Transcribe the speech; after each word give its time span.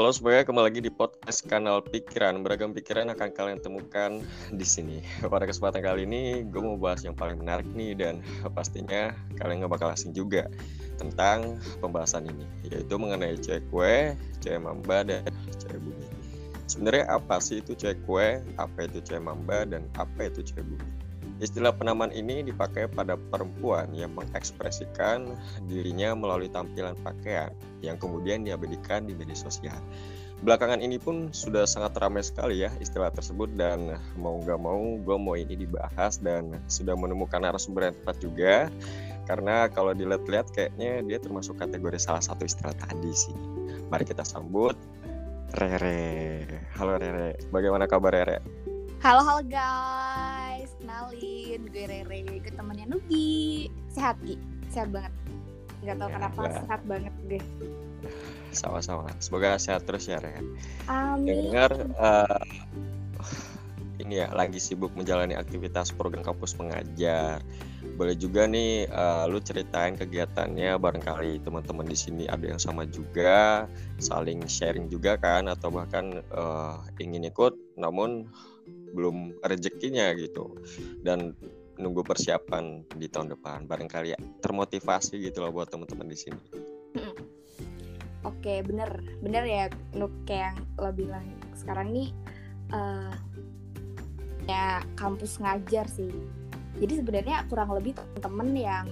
Halo 0.00 0.16
semuanya, 0.16 0.48
kembali 0.48 0.64
lagi 0.64 0.80
di 0.80 0.88
podcast 0.88 1.44
kanal 1.44 1.84
Pikiran. 1.84 2.40
Beragam 2.40 2.72
pikiran 2.72 3.12
akan 3.12 3.36
kalian 3.36 3.60
temukan 3.60 4.24
di 4.48 4.64
sini. 4.64 5.04
Pada 5.28 5.44
kesempatan 5.44 5.84
kali 5.84 6.08
ini, 6.08 6.40
gue 6.48 6.56
mau 6.56 6.80
bahas 6.80 7.04
yang 7.04 7.12
paling 7.12 7.36
menarik 7.36 7.68
nih 7.76 7.92
dan 7.92 8.24
pastinya 8.56 9.12
kalian 9.36 9.60
gak 9.60 9.76
bakal 9.76 9.92
asing 9.92 10.16
juga 10.16 10.48
tentang 10.96 11.60
pembahasan 11.84 12.32
ini, 12.32 12.48
yaitu 12.72 12.96
mengenai 12.96 13.36
cewek 13.44 13.60
kue, 13.68 14.16
cewek 14.40 14.64
mamba, 14.64 15.04
dan 15.04 15.28
cewek 15.60 15.76
bumi. 15.84 16.08
Sebenarnya 16.64 17.04
apa 17.20 17.36
sih 17.36 17.60
itu 17.60 17.76
cewek 17.76 18.00
kue, 18.08 18.40
apa 18.56 18.88
itu 18.88 19.04
cewek 19.04 19.20
mamba, 19.20 19.68
dan 19.68 19.84
apa 20.00 20.32
itu 20.32 20.40
cewek 20.40 20.64
bumi? 20.64 20.99
Istilah 21.40 21.72
penamaan 21.72 22.12
ini 22.12 22.44
dipakai 22.44 22.84
pada 22.92 23.16
perempuan 23.16 23.88
yang 23.96 24.12
mengekspresikan 24.12 25.32
dirinya 25.64 26.12
melalui 26.12 26.52
tampilan 26.52 26.92
pakaian 27.00 27.48
yang 27.80 27.96
kemudian 27.96 28.44
diabadikan 28.44 29.08
di 29.08 29.16
media 29.16 29.32
sosial. 29.32 29.80
Belakangan 30.44 30.84
ini 30.84 30.96
pun 31.00 31.32
sudah 31.32 31.64
sangat 31.68 31.96
ramai 32.00 32.24
sekali 32.24 32.64
ya 32.64 32.72
istilah 32.80 33.12
tersebut 33.12 33.56
dan 33.56 33.96
mau 34.16 34.40
nggak 34.40 34.56
mau 34.56 34.96
gue 35.00 35.16
mau 35.20 35.36
ini 35.36 35.52
dibahas 35.52 36.16
dan 36.20 36.56
sudah 36.68 36.96
menemukan 36.96 37.44
narasumber 37.44 37.88
yang 37.88 37.96
tepat 38.00 38.16
juga 38.20 38.54
karena 39.28 39.68
kalau 39.68 39.92
dilihat-lihat 39.92 40.48
kayaknya 40.56 41.04
dia 41.04 41.20
termasuk 41.20 41.60
kategori 41.60 42.00
salah 42.00 42.24
satu 42.24 42.48
istilah 42.48 42.72
tadi 42.72 43.12
sih. 43.12 43.36
Mari 43.92 44.08
kita 44.08 44.24
sambut 44.24 44.76
Rere. 45.56 46.44
Halo 46.76 46.96
Rere, 46.96 47.36
bagaimana 47.52 47.84
kabar 47.84 48.16
Rere? 48.16 48.40
Halo 49.04 49.24
halo 49.24 49.40
guys, 49.44 50.49
kenalin 50.80 51.60
gue 51.68 51.84
Rere, 51.84 52.18
gue 52.24 52.52
temennya 52.56 52.88
Nugi. 52.88 53.68
Sehat 53.92 54.16
Gi, 54.24 54.40
sehat 54.72 54.88
banget. 54.88 55.12
Gak 55.84 55.96
tau 55.96 56.08
Ya, 56.08 56.14
kenapa 56.16 56.40
sehat 56.64 56.80
banget 56.88 57.14
gue. 57.28 57.40
Sama-sama. 58.50 59.12
Semoga 59.20 59.60
sehat 59.60 59.84
terus 59.84 60.08
ya 60.08 60.18
Rere. 60.18 60.40
Amin. 60.88 61.52
dengar 61.52 61.70
eh, 61.84 62.44
ini 64.00 64.24
ya 64.24 64.32
lagi 64.32 64.56
sibuk 64.56 64.90
menjalani 64.96 65.36
aktivitas 65.36 65.92
program 65.92 66.24
kampus 66.24 66.56
mengajar. 66.56 67.44
Boleh 67.96 68.16
juga 68.16 68.48
nih 68.48 68.88
eh, 68.88 69.24
lu 69.28 69.40
ceritain 69.40 69.96
kegiatannya 69.96 70.80
barangkali 70.80 71.44
teman-teman 71.44 71.84
di 71.84 71.96
sini 71.96 72.24
ada 72.28 72.48
yang 72.48 72.60
sama 72.60 72.88
juga, 72.88 73.68
saling 74.00 74.44
sharing 74.48 74.88
juga 74.88 75.20
kan 75.20 75.48
atau 75.48 75.68
bahkan 75.68 76.24
eh, 76.24 76.76
ingin 77.04 77.28
ikut 77.28 77.52
namun 77.76 78.28
belum 78.92 79.40
rezekinya 79.44 80.12
gitu. 80.14 80.58
Dan 81.00 81.34
nunggu 81.80 82.04
persiapan 82.04 82.84
di 82.92 83.08
tahun 83.08 83.32
depan 83.32 83.64
barangkali 83.64 84.12
ya 84.12 84.18
termotivasi 84.44 85.16
gitu 85.24 85.40
loh 85.40 85.50
buat 85.50 85.72
teman-teman 85.72 86.12
di 86.12 86.18
sini. 86.18 86.42
Oke, 88.20 88.60
bener, 88.60 89.00
bener 89.24 89.48
ya 89.48 89.72
Nuk 89.96 90.12
kayak 90.28 90.52
yang 90.52 90.58
lo 90.76 90.90
bilang 90.92 91.24
sekarang 91.56 91.88
nih 91.96 92.12
eh 92.70 93.12
ya 94.44 94.84
kampus 95.00 95.40
ngajar 95.40 95.88
sih. 95.88 96.12
Jadi 96.80 97.00
sebenarnya 97.00 97.48
kurang 97.48 97.72
lebih 97.72 97.96
temen-temen 97.96 98.50
yang 98.56 98.86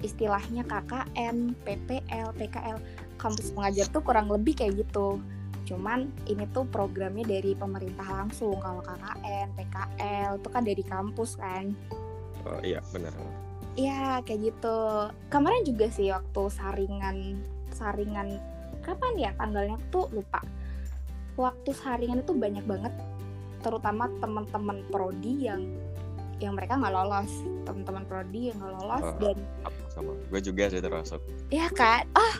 istilahnya 0.00 0.64
KKN, 0.64 1.52
PPL, 1.62 2.32
PKL, 2.36 2.78
kampus 3.20 3.52
pengajar 3.52 3.86
tuh 3.92 4.00
kurang 4.00 4.32
lebih 4.32 4.56
kayak 4.56 4.80
gitu. 4.86 5.20
Cuman 5.64 6.08
ini 6.26 6.44
tuh 6.50 6.64
programnya 6.66 7.24
dari 7.24 7.52
pemerintah 7.54 8.06
langsung. 8.06 8.58
Kalau 8.58 8.80
KKN, 8.80 9.48
PKL 9.54 10.30
itu 10.38 10.48
kan 10.48 10.62
dari 10.62 10.84
kampus 10.84 11.36
kan. 11.36 11.72
Oh 12.44 12.60
iya 12.60 12.80
benar. 12.90 13.12
Iya 13.74 14.20
kayak 14.24 14.40
gitu. 14.50 14.78
Kemarin 15.28 15.62
juga 15.62 15.86
sih 15.88 16.10
waktu 16.10 16.42
saringan 16.50 17.16
saringan 17.70 18.40
kapan 18.82 19.14
ya 19.16 19.30
tanggalnya 19.36 19.76
tuh 19.88 20.10
lupa. 20.10 20.42
Waktu 21.38 21.70
saringan 21.72 22.20
itu 22.20 22.34
banyak 22.34 22.64
banget, 22.66 22.92
terutama 23.60 24.10
teman-teman 24.18 24.82
prodi 24.90 25.46
yang 25.46 25.62
yang 26.40 26.56
mereka 26.56 26.76
nggak 26.76 26.92
lolos, 26.92 27.30
teman-teman 27.64 28.04
prodi 28.04 28.48
yang 28.50 28.56
nggak 28.58 28.74
lolos 28.80 29.04
Oh. 29.04 29.16
dan 29.20 29.36
Sama. 29.92 30.12
Gue 30.28 30.40
juga 30.40 30.68
sih 30.68 30.80
termasuk. 30.80 31.20
ya 31.48 31.68
kan, 31.70 32.08
ah 32.12 32.36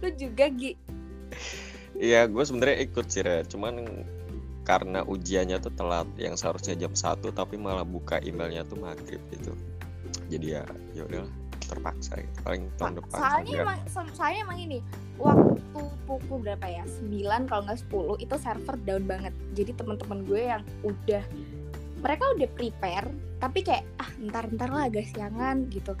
lu 0.00 0.08
juga 0.14 0.52
Gi. 0.52 0.76
Iya, 1.98 2.26
gue 2.26 2.42
sebenarnya 2.42 2.78
ikut 2.90 3.06
sih, 3.06 3.22
Re. 3.22 3.46
Cuman 3.46 3.86
karena 4.64 5.04
ujiannya 5.04 5.60
tuh 5.60 5.72
telat, 5.76 6.08
yang 6.16 6.34
seharusnya 6.34 6.74
jam 6.74 6.92
1 6.96 7.30
tapi 7.30 7.60
malah 7.60 7.84
buka 7.84 8.18
emailnya 8.24 8.64
tuh 8.64 8.80
maghrib 8.80 9.20
gitu. 9.30 9.52
Jadi 10.32 10.56
ya, 10.56 10.64
ya 10.96 11.04
udahlah 11.04 11.32
terpaksa 11.64 12.20
gitu. 12.20 12.38
Paling 12.44 12.64
tahun 12.80 12.92
depan. 13.00 13.18
Soalnya 13.20 13.54
emang 13.60 13.78
so- 13.88 14.12
soalnya 14.16 14.40
emang 14.44 14.58
ini 14.60 14.78
waktu 15.20 15.80
pukul 16.08 16.38
berapa 16.44 16.66
ya? 16.66 16.84
9 16.84 17.48
kalau 17.48 17.62
nggak 17.68 17.80
10 17.88 18.14
itu 18.20 18.34
server 18.40 18.76
down 18.84 19.04
banget. 19.04 19.34
Jadi 19.52 19.70
teman-teman 19.76 20.18
gue 20.24 20.42
yang 20.48 20.62
udah 20.84 21.24
mereka 22.04 22.24
udah 22.36 22.48
prepare 22.52 23.08
tapi 23.40 23.60
kayak 23.64 23.84
ah 24.00 24.08
ntar-ntar 24.20 24.68
lah 24.72 24.88
agak 24.88 25.08
siangan 25.08 25.68
gitu. 25.68 25.92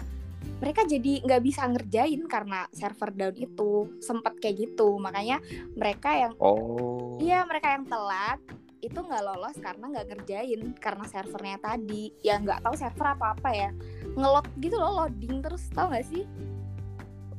Mereka 0.58 0.86
jadi 0.86 1.12
nggak 1.22 1.42
bisa 1.42 1.66
ngerjain 1.66 2.22
karena 2.26 2.66
server 2.70 3.10
down 3.10 3.34
itu 3.36 3.98
sempat 3.98 4.38
kayak 4.38 4.70
gitu. 4.70 4.96
Makanya 4.96 5.42
mereka 5.74 6.14
yang 6.14 6.32
Oh. 6.38 7.18
iya 7.18 7.42
mereka 7.46 7.74
yang 7.74 7.86
telat 7.86 8.40
itu 8.84 9.00
nggak 9.00 9.24
lolos 9.24 9.56
karena 9.56 9.84
nggak 9.88 10.06
ngerjain 10.12 10.60
karena 10.76 11.04
servernya 11.08 11.56
tadi 11.56 12.12
ya 12.20 12.36
nggak 12.36 12.68
tahu 12.68 12.76
server 12.76 13.16
apa 13.16 13.32
apa 13.32 13.48
ya 13.48 13.70
ngelot 14.12 14.44
gitu 14.60 14.76
loh 14.76 15.08
loading 15.08 15.40
terus 15.40 15.72
tau 15.72 15.88
nggak 15.88 16.04
sih 16.04 16.28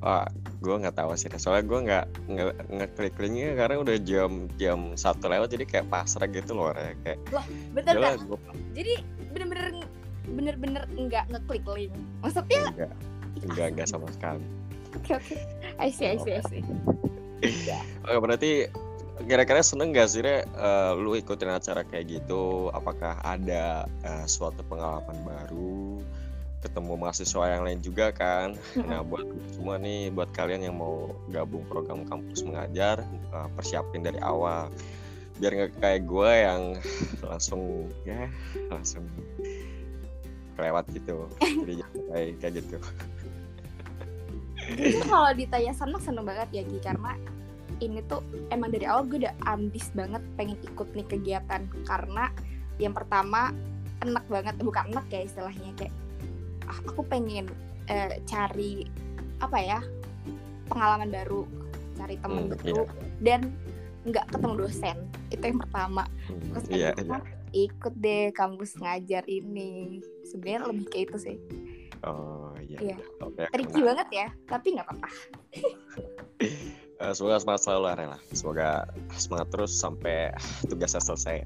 Wah, 0.03 0.27
gue 0.61 0.75
nggak 0.75 1.01
tahu 1.01 1.17
sih. 1.17 1.33
Soalnya 1.33 1.65
gue 1.65 1.79
nggak 1.81 2.05
nge- 2.29 2.57
ngeklik 2.77 3.15
linknya 3.17 3.57
karena 3.57 3.81
udah 3.81 3.97
jam 4.05 4.45
jam 4.53 4.93
satu 4.93 5.25
lewat 5.25 5.49
jadi 5.49 5.65
kayak 5.65 5.87
pasrah 5.89 6.29
gitu 6.29 6.53
loh. 6.53 6.69
Kayak 7.01 7.25
bener 7.73 7.93
"Yalah, 7.97 8.13
kan 8.13 8.27
gua 8.29 8.37
jadi 8.77 9.01
bener-bener 9.33 9.84
bener-bener 10.35 10.83
nggak 10.91 11.25
ngeklik 11.31 11.65
link 11.71 11.93
maksudnya 12.19 12.61
enggak, 12.69 12.91
enggak, 13.41 13.67
enggak 13.71 13.87
sama 13.87 14.07
sekali. 14.11 14.43
oke 14.93 15.11
oke 15.15 15.35
I 15.79 15.89
see 15.89 16.07
I 16.11 16.17
see 16.19 16.33
I 16.35 16.43
see 16.45 16.63
Oke, 18.05 18.17
berarti 18.21 18.51
kira-kira 19.25 19.61
seneng 19.63 19.95
gak 19.95 20.11
sih, 20.11 20.21
Re, 20.23 20.43
eh, 20.43 20.91
lu 20.97 21.15
ikutin 21.15 21.51
acara 21.51 21.87
kayak 21.87 22.21
gitu? 22.21 22.69
Apakah 22.75 23.19
ada 23.23 23.87
eh, 24.03 24.25
suatu 24.27 24.61
pengalaman 24.67 25.15
baru? 25.23 26.01
Ketemu 26.65 26.93
mahasiswa 26.97 27.45
yang 27.45 27.63
lain 27.63 27.79
juga 27.83 28.09
kan? 28.11 28.57
Nah, 28.89 29.05
buat 29.05 29.27
semua 29.53 29.77
nih, 29.77 30.09
buat 30.11 30.29
kalian 30.33 30.65
yang 30.65 30.75
mau 30.81 31.13
gabung 31.29 31.63
program 31.69 32.03
kampus 32.07 32.43
mengajar, 32.43 33.03
eh, 33.05 33.47
persiapin 33.55 34.03
dari 34.03 34.19
awal. 34.19 34.71
Biar 35.39 35.51
nggak 35.51 35.71
kayak 35.83 36.01
gue 36.07 36.31
yang 36.31 36.61
langsung, 37.29 37.91
ya, 38.07 38.27
langsung 38.71 39.05
lewat 40.57 40.85
gitu. 40.91 41.27
Jadi 41.61 41.73
kayak, 41.83 42.27
kayak 42.39 42.53
gitu. 42.59 42.77
Justru 44.75 45.05
kalau 45.05 45.31
ditanya 45.31 45.71
seneng 45.71 46.01
seneng 46.01 46.25
banget 46.25 46.49
ya 46.51 46.61
Gi. 46.63 46.79
Karena 46.79 47.11
ini 47.77 47.99
tuh 48.05 48.23
emang 48.49 48.71
dari 48.71 48.87
awal 48.87 49.05
gue 49.05 49.21
udah 49.21 49.35
ambis 49.45 49.91
banget 49.91 50.23
pengen 50.35 50.57
ikut 50.61 50.87
nih 50.91 51.05
kegiatan. 51.05 51.61
Karena 51.83 52.31
yang 52.77 52.91
pertama 52.91 53.51
enak 54.01 54.25
banget. 54.25 54.55
Bukan 54.57 54.91
enak 54.91 55.05
ya 55.07 55.21
istilahnya 55.21 55.71
kayak 55.75 55.93
ah, 56.65 56.79
aku 56.83 57.05
pengen 57.05 57.45
eh, 57.85 58.17
cari 58.25 58.89
apa 59.37 59.57
ya 59.57 59.79
pengalaman 60.65 61.11
baru 61.11 61.45
cari 61.95 62.15
teman 62.17 62.47
Hmm, 62.47 62.57
baru. 62.57 62.83
dan 63.21 63.41
nggak 64.03 64.25
ketemu 64.29 64.53
dosen. 64.57 64.97
Itu 65.29 65.43
yang 65.45 65.59
pertama. 65.61 66.03
Hmm, 66.25 66.41
terus 66.51 66.65
Iya, 66.69 66.89
kedua, 66.91 67.17
iya. 67.21 67.34
Ikut 67.55 67.93
deh 67.95 68.35
kampus 68.35 68.75
ngajar 68.77 69.23
ini 69.31 70.03
sebenarnya 70.27 70.67
lebih 70.69 70.85
kayak 70.91 71.05
itu 71.11 71.17
sih 71.31 71.37
Oh, 72.05 72.53
iya. 72.61 72.93
Iya. 72.93 72.97
Oke, 73.23 73.49
tricky 73.49 73.81
nah. 73.81 73.85
banget 73.95 74.07
ya 74.13 74.27
tapi 74.45 74.77
nggak 74.77 74.85
apa-apa 74.85 75.09
Eh, 76.95 77.11
semoga 77.11 77.43
semangat 77.43 77.61
selalu 77.67 77.81
lah 77.83 77.95
Rela. 77.99 78.19
Semoga 78.31 78.69
semangat 79.19 79.47
terus 79.51 79.71
sampai 79.75 80.31
tugasnya 80.71 81.03
selesai. 81.03 81.43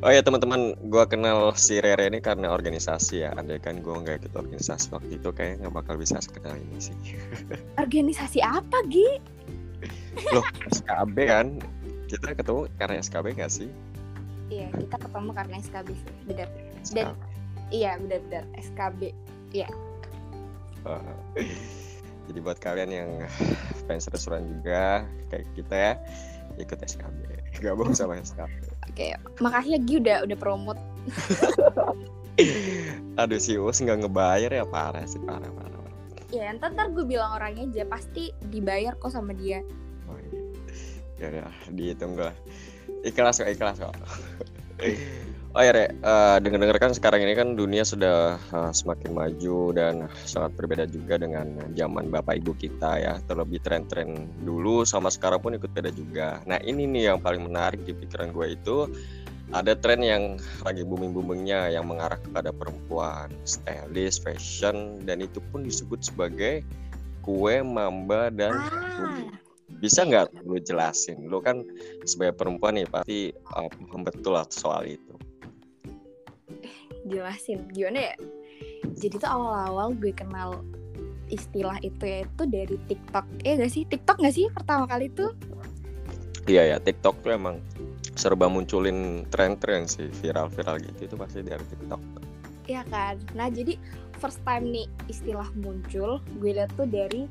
Oh 0.00 0.08
ya 0.08 0.24
teman-teman, 0.24 0.74
gua 0.88 1.04
kenal 1.04 1.52
si 1.54 1.78
Rere 1.78 2.08
ini 2.08 2.18
karena 2.18 2.50
organisasi 2.50 3.26
ya. 3.26 3.30
Andai 3.36 3.62
kan 3.62 3.78
gua 3.84 4.02
nggak 4.02 4.26
ikut 4.26 4.34
organisasi 4.34 4.90
waktu 4.90 5.22
itu, 5.22 5.28
kayak 5.30 5.62
nggak 5.62 5.74
bakal 5.76 5.94
bisa 6.00 6.18
sekenal 6.18 6.56
ini 6.58 6.78
sih. 6.82 6.96
organisasi 7.84 8.42
apa 8.42 8.80
Gi? 8.90 9.08
Loh, 10.34 10.44
SKB 10.72 11.16
kan? 11.30 11.46
Kita 12.10 12.34
ketemu 12.34 12.66
karena 12.74 12.94
SKB 12.98 13.38
nggak 13.38 13.52
sih? 13.52 13.70
Iya, 14.50 14.66
kita 14.74 14.96
ketemu 14.98 15.30
karena 15.30 15.54
SKB 15.62 15.88
sih, 15.94 16.14
benar. 16.26 16.48
SKB. 16.82 16.94
Dan 16.98 17.06
iya 17.70 17.90
benar-benar 18.02 18.44
SKB. 18.58 19.14
Oh. 20.84 21.00
Jadi 22.30 22.38
buat 22.42 22.58
kalian 22.62 22.90
yang 22.90 23.10
fans 23.86 24.10
restoran 24.10 24.46
juga 24.46 25.06
kayak 25.30 25.46
kita 25.54 25.74
ya, 25.74 25.92
ikut 26.58 26.78
SKB. 26.78 27.18
Gabung 27.62 27.94
sama 27.94 28.18
SKB. 28.18 28.50
Oke, 28.90 29.14
makasih 29.38 29.76
ya 29.76 29.80
Gi 29.82 29.94
udah 30.02 30.18
udah 30.26 30.38
promote. 30.38 30.80
Aduh 33.20 33.40
si 33.42 33.58
Us 33.58 33.82
nggak 33.82 34.06
ngebayar 34.06 34.50
ya 34.50 34.64
parah 34.66 35.04
sih 35.04 35.20
parah 35.22 35.50
parah. 35.50 35.78
parah. 35.78 35.98
Ya, 36.30 36.46
ntar, 36.54 36.70
ntar 36.74 36.94
gue 36.94 37.02
bilang 37.02 37.34
orangnya 37.34 37.66
aja 37.66 37.84
pasti 37.90 38.30
dibayar 38.46 38.94
kok 38.94 39.10
sama 39.10 39.34
dia. 39.34 39.66
Oh, 40.06 40.14
iya. 40.14 40.40
ya 41.20 41.28
ya 41.42 41.46
dihitung 41.74 42.16
gue 42.16 42.30
ikhlas 43.04 43.40
kok 43.40 43.50
ikhlas 43.50 43.76
kok 43.80 43.94
Oh 45.50 45.66
ya, 45.66 45.74
Re, 45.74 45.90
uh, 46.06 46.38
dengar-dengar 46.38 46.78
kan 46.78 46.94
sekarang 46.94 47.26
ini 47.26 47.34
kan 47.34 47.58
dunia 47.58 47.82
sudah 47.82 48.38
uh, 48.54 48.70
semakin 48.70 49.10
maju 49.10 49.74
dan 49.74 50.06
sangat 50.22 50.54
berbeda 50.54 50.86
juga 50.86 51.18
dengan 51.18 51.58
zaman 51.74 52.06
bapak 52.06 52.38
ibu 52.38 52.54
kita 52.54 53.02
ya. 53.02 53.18
Terlebih 53.26 53.58
tren-tren 53.66 54.30
dulu 54.46 54.86
sama 54.86 55.10
sekarang 55.10 55.42
pun 55.42 55.58
ikut 55.58 55.74
beda 55.74 55.90
juga. 55.90 56.38
Nah 56.46 56.62
ini 56.62 56.86
nih 56.86 57.10
yang 57.10 57.18
paling 57.18 57.50
menarik 57.50 57.82
di 57.82 57.90
pikiran 57.90 58.30
gue 58.30 58.54
itu 58.54 58.86
ada 59.50 59.74
tren 59.74 60.06
yang 60.06 60.38
lagi 60.62 60.86
booming-boomingnya 60.86 61.74
yang 61.74 61.90
mengarah 61.90 62.22
kepada 62.22 62.54
perempuan, 62.54 63.34
stylist, 63.42 64.22
fashion, 64.22 65.02
dan 65.02 65.18
itu 65.18 65.42
pun 65.50 65.66
disebut 65.66 66.06
sebagai 66.06 66.62
kue, 67.26 67.58
mamba, 67.58 68.30
dan 68.30 68.54
ah. 68.54 69.26
Bisa 69.78 70.02
nggak 70.02 70.42
lu 70.42 70.58
jelasin? 70.58 71.30
Lu 71.30 71.38
kan 71.38 71.62
sebagai 72.02 72.34
perempuan 72.34 72.74
nih 72.76 72.88
pasti 72.90 73.30
uh, 73.54 73.70
betul 74.02 74.34
lah 74.34 74.44
soal 74.50 74.90
itu. 74.90 75.14
Jelasin. 77.06 77.70
Gimana 77.70 78.12
ya? 78.12 78.14
Jadi 78.98 79.22
tuh 79.22 79.30
awal-awal 79.30 79.94
gue 79.96 80.12
kenal 80.12 80.60
istilah 81.30 81.78
itu 81.86 82.02
ya 82.02 82.26
itu 82.26 82.42
dari 82.50 82.76
TikTok. 82.90 83.26
Eh 83.46 83.54
gak 83.56 83.72
sih? 83.72 83.86
TikTok 83.86 84.18
gak 84.18 84.34
sih 84.34 84.50
pertama 84.50 84.84
kali 84.90 85.08
tuh? 85.14 85.30
Iya 86.50 86.74
ya 86.74 86.76
TikTok 86.82 87.22
tuh 87.22 87.38
emang 87.38 87.62
serba 88.18 88.50
munculin 88.50 89.24
tren-tren 89.30 89.86
sih 89.86 90.10
viral-viral 90.20 90.82
gitu. 90.82 91.12
Itu 91.12 91.16
pasti 91.16 91.40
dari 91.46 91.62
TikTok. 91.62 92.02
Iya 92.66 92.82
kan? 92.90 93.16
Nah 93.38 93.48
jadi 93.48 93.78
first 94.20 94.42
time 94.44 94.68
nih 94.68 94.86
istilah 95.08 95.48
muncul 95.56 96.20
gue 96.42 96.50
liat 96.52 96.70
tuh 96.76 96.86
dari 96.86 97.30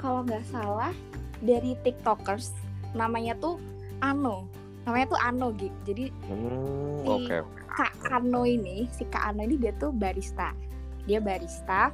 kalau 0.00 0.24
nggak 0.24 0.46
salah 0.48 0.94
dari 1.42 1.74
TikTokers. 1.82 2.54
Namanya 2.94 3.36
tuh 3.38 3.60
Ano. 3.98 4.46
Namanya 4.86 5.06
tuh 5.12 5.20
Ano 5.20 5.52
gitu 5.58 5.76
jadi 5.84 6.08
hmm, 6.08 7.04
oke 7.04 7.28
okay. 7.28 7.40
Kak 7.76 7.94
Ano 8.08 8.48
ini 8.48 8.88
si 8.90 9.04
Kak 9.04 9.34
Ano 9.34 9.44
ini 9.44 9.60
dia 9.60 9.74
tuh 9.76 9.92
barista. 9.92 10.56
Dia 11.04 11.22
barista. 11.22 11.92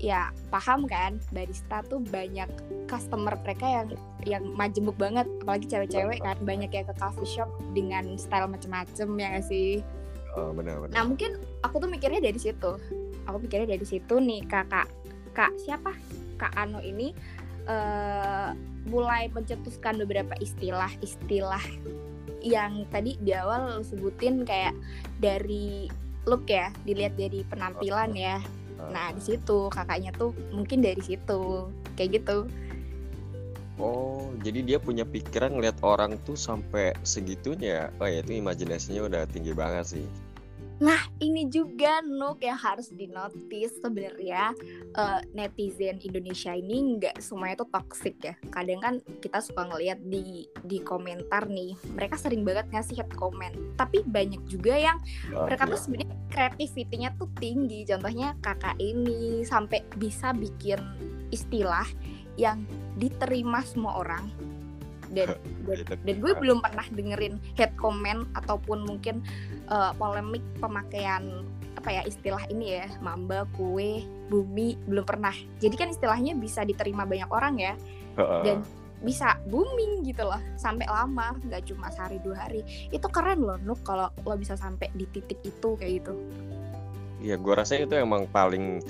Ya 0.00 0.32
paham 0.48 0.88
kan? 0.88 1.20
Barista 1.32 1.84
tuh 1.84 2.00
banyak 2.00 2.48
customer 2.88 3.36
mereka 3.40 3.66
yang 3.66 3.88
yang 4.24 4.44
majemuk 4.54 4.96
banget. 4.96 5.26
Apalagi 5.42 5.66
cewek-cewek 5.68 6.20
kan. 6.22 6.36
Banyak 6.44 6.70
yang 6.72 6.86
ke 6.88 6.94
coffee 6.96 7.28
shop 7.28 7.50
dengan 7.72 8.16
style 8.16 8.48
macem-macem 8.48 9.08
ya 9.16 9.28
gak 9.40 9.46
sih? 9.48 9.84
Oh, 10.38 10.54
benar, 10.54 10.78
benar. 10.78 10.94
nah 10.94 11.02
mungkin 11.02 11.42
aku 11.66 11.82
tuh 11.82 11.90
mikirnya 11.90 12.22
dari 12.22 12.38
situ. 12.38 12.78
Aku 13.26 13.36
pikirnya 13.42 13.74
dari 13.74 13.86
situ 13.86 14.14
nih 14.22 14.46
kakak 14.46 14.86
kak 15.34 15.50
siapa? 15.58 15.94
Kak 16.38 16.54
Ano 16.56 16.80
ini 16.80 17.12
uh, 17.70 18.50
mulai 18.90 19.30
mencetuskan 19.30 20.02
beberapa 20.02 20.34
istilah-istilah 20.42 21.62
yang 22.42 22.88
tadi 22.90 23.20
di 23.20 23.36
awal 23.36 23.78
lo 23.78 23.84
sebutin 23.84 24.42
kayak 24.42 24.74
dari 25.20 25.86
look 26.24 26.48
ya 26.48 26.72
dilihat 26.88 27.14
dari 27.14 27.46
penampilan 27.46 28.16
ya. 28.16 28.40
Nah 28.90 29.12
di 29.12 29.20
situ 29.20 29.68
kakaknya 29.68 30.10
tuh 30.16 30.32
mungkin 30.50 30.80
dari 30.80 31.00
situ 31.04 31.68
kayak 31.94 32.20
gitu. 32.24 32.48
Oh 33.76 34.32
jadi 34.40 34.64
dia 34.64 34.78
punya 34.80 35.04
pikiran 35.04 35.56
ngeliat 35.56 35.76
orang 35.84 36.16
tuh 36.24 36.36
sampai 36.36 36.96
segitunya 37.04 37.92
oh 38.00 38.08
ya 38.08 38.24
itu 38.24 38.40
imajinasinya 38.40 39.08
udah 39.08 39.22
tinggi 39.28 39.52
banget 39.52 40.00
sih 40.00 40.06
Nah, 40.80 41.00
ini 41.20 41.44
juga 41.52 42.00
Nuk 42.00 42.40
yang 42.40 42.56
harus 42.56 42.88
dinotis 42.88 43.76
sebenarnya 43.84 44.56
uh, 44.96 45.20
netizen 45.36 46.00
Indonesia 46.00 46.56
ini 46.56 46.96
nggak 46.96 47.20
semuanya 47.20 47.60
tuh 47.60 47.68
toxic 47.68 48.16
ya. 48.24 48.34
Kadang 48.48 48.80
kan 48.80 48.94
kita 49.20 49.44
suka 49.44 49.68
ngeliat 49.68 50.00
di 50.00 50.48
di 50.64 50.80
komentar 50.80 51.52
nih, 51.52 51.76
mereka 51.92 52.16
sering 52.16 52.48
banget 52.48 52.72
ngasih 52.72 53.04
hate 53.04 53.12
comment. 53.12 53.52
Tapi 53.76 54.08
banyak 54.08 54.40
juga 54.48 54.72
yang 54.80 54.96
oh, 55.36 55.44
mereka 55.44 55.68
iya. 55.68 55.72
tuh 55.76 55.80
sebenarnya 55.84 56.16
kreativitinya 56.32 57.08
tuh 57.20 57.28
tinggi. 57.36 57.84
Contohnya 57.84 58.40
kakak 58.40 58.80
ini 58.80 59.44
sampai 59.44 59.84
bisa 60.00 60.32
bikin 60.32 60.80
istilah 61.28 61.86
yang 62.40 62.64
diterima 62.96 63.60
semua 63.68 64.00
orang 64.00 64.49
dan 65.12 65.34
dan, 65.66 65.78
dan 66.06 66.16
gue 66.18 66.32
belum 66.38 66.62
pernah 66.62 66.86
dengerin 66.90 67.36
hate 67.58 67.74
comment 67.76 68.26
ataupun 68.38 68.86
mungkin 68.86 69.22
uh, 69.68 69.94
polemik 69.98 70.42
pemakaian 70.58 71.44
apa 71.80 71.96
ya 71.96 72.02
istilah 72.04 72.44
ini 72.52 72.76
ya 72.82 72.86
mamba 73.00 73.48
kue 73.56 74.04
bumi 74.28 74.76
belum 74.84 75.04
pernah. 75.08 75.32
Jadi 75.62 75.74
kan 75.80 75.88
istilahnya 75.88 76.36
bisa 76.36 76.60
diterima 76.66 77.08
banyak 77.08 77.30
orang 77.32 77.54
ya. 77.56 77.74
Dan 78.44 78.60
bisa 79.00 79.40
booming 79.48 80.04
gitu 80.04 80.28
loh 80.28 80.36
sampai 80.60 80.84
lama 80.84 81.32
nggak 81.40 81.72
cuma 81.72 81.88
sehari 81.88 82.20
dua 82.20 82.46
hari. 82.46 82.60
Itu 82.92 83.08
keren 83.08 83.40
loh 83.40 83.56
Nuk 83.64 83.80
kalau 83.80 84.12
lo 84.28 84.36
bisa 84.36 84.60
sampai 84.60 84.92
di 84.92 85.08
titik 85.08 85.40
itu 85.40 85.68
kayak 85.80 86.04
gitu. 86.04 86.12
Iya, 87.20 87.36
gue 87.36 87.52
rasa 87.52 87.76
itu 87.76 87.92
emang 87.96 88.28
paling 88.32 88.80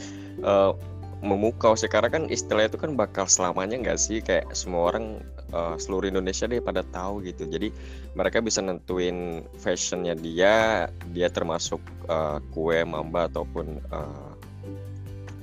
uh, 0.46 0.74
memukau 1.20 1.76
sih 1.76 1.88
karena 1.88 2.08
kan 2.08 2.26
istilah 2.32 2.64
itu 2.64 2.80
kan 2.80 2.96
bakal 2.96 3.28
selamanya 3.28 3.76
nggak 3.76 4.00
sih? 4.00 4.24
Kayak 4.24 4.48
semua 4.56 4.92
orang 4.92 5.20
uh, 5.52 5.76
seluruh 5.76 6.08
Indonesia 6.08 6.48
deh 6.48 6.64
pada 6.64 6.80
tahu 6.88 7.24
gitu. 7.28 7.44
Jadi 7.44 7.68
mereka 8.16 8.40
bisa 8.40 8.64
nentuin 8.64 9.44
fashionnya 9.60 10.16
dia 10.16 10.88
dia 11.12 11.28
termasuk 11.28 11.80
uh, 12.08 12.40
kue 12.50 12.80
mamba 12.88 13.28
ataupun 13.28 13.78
uh, 13.92 14.32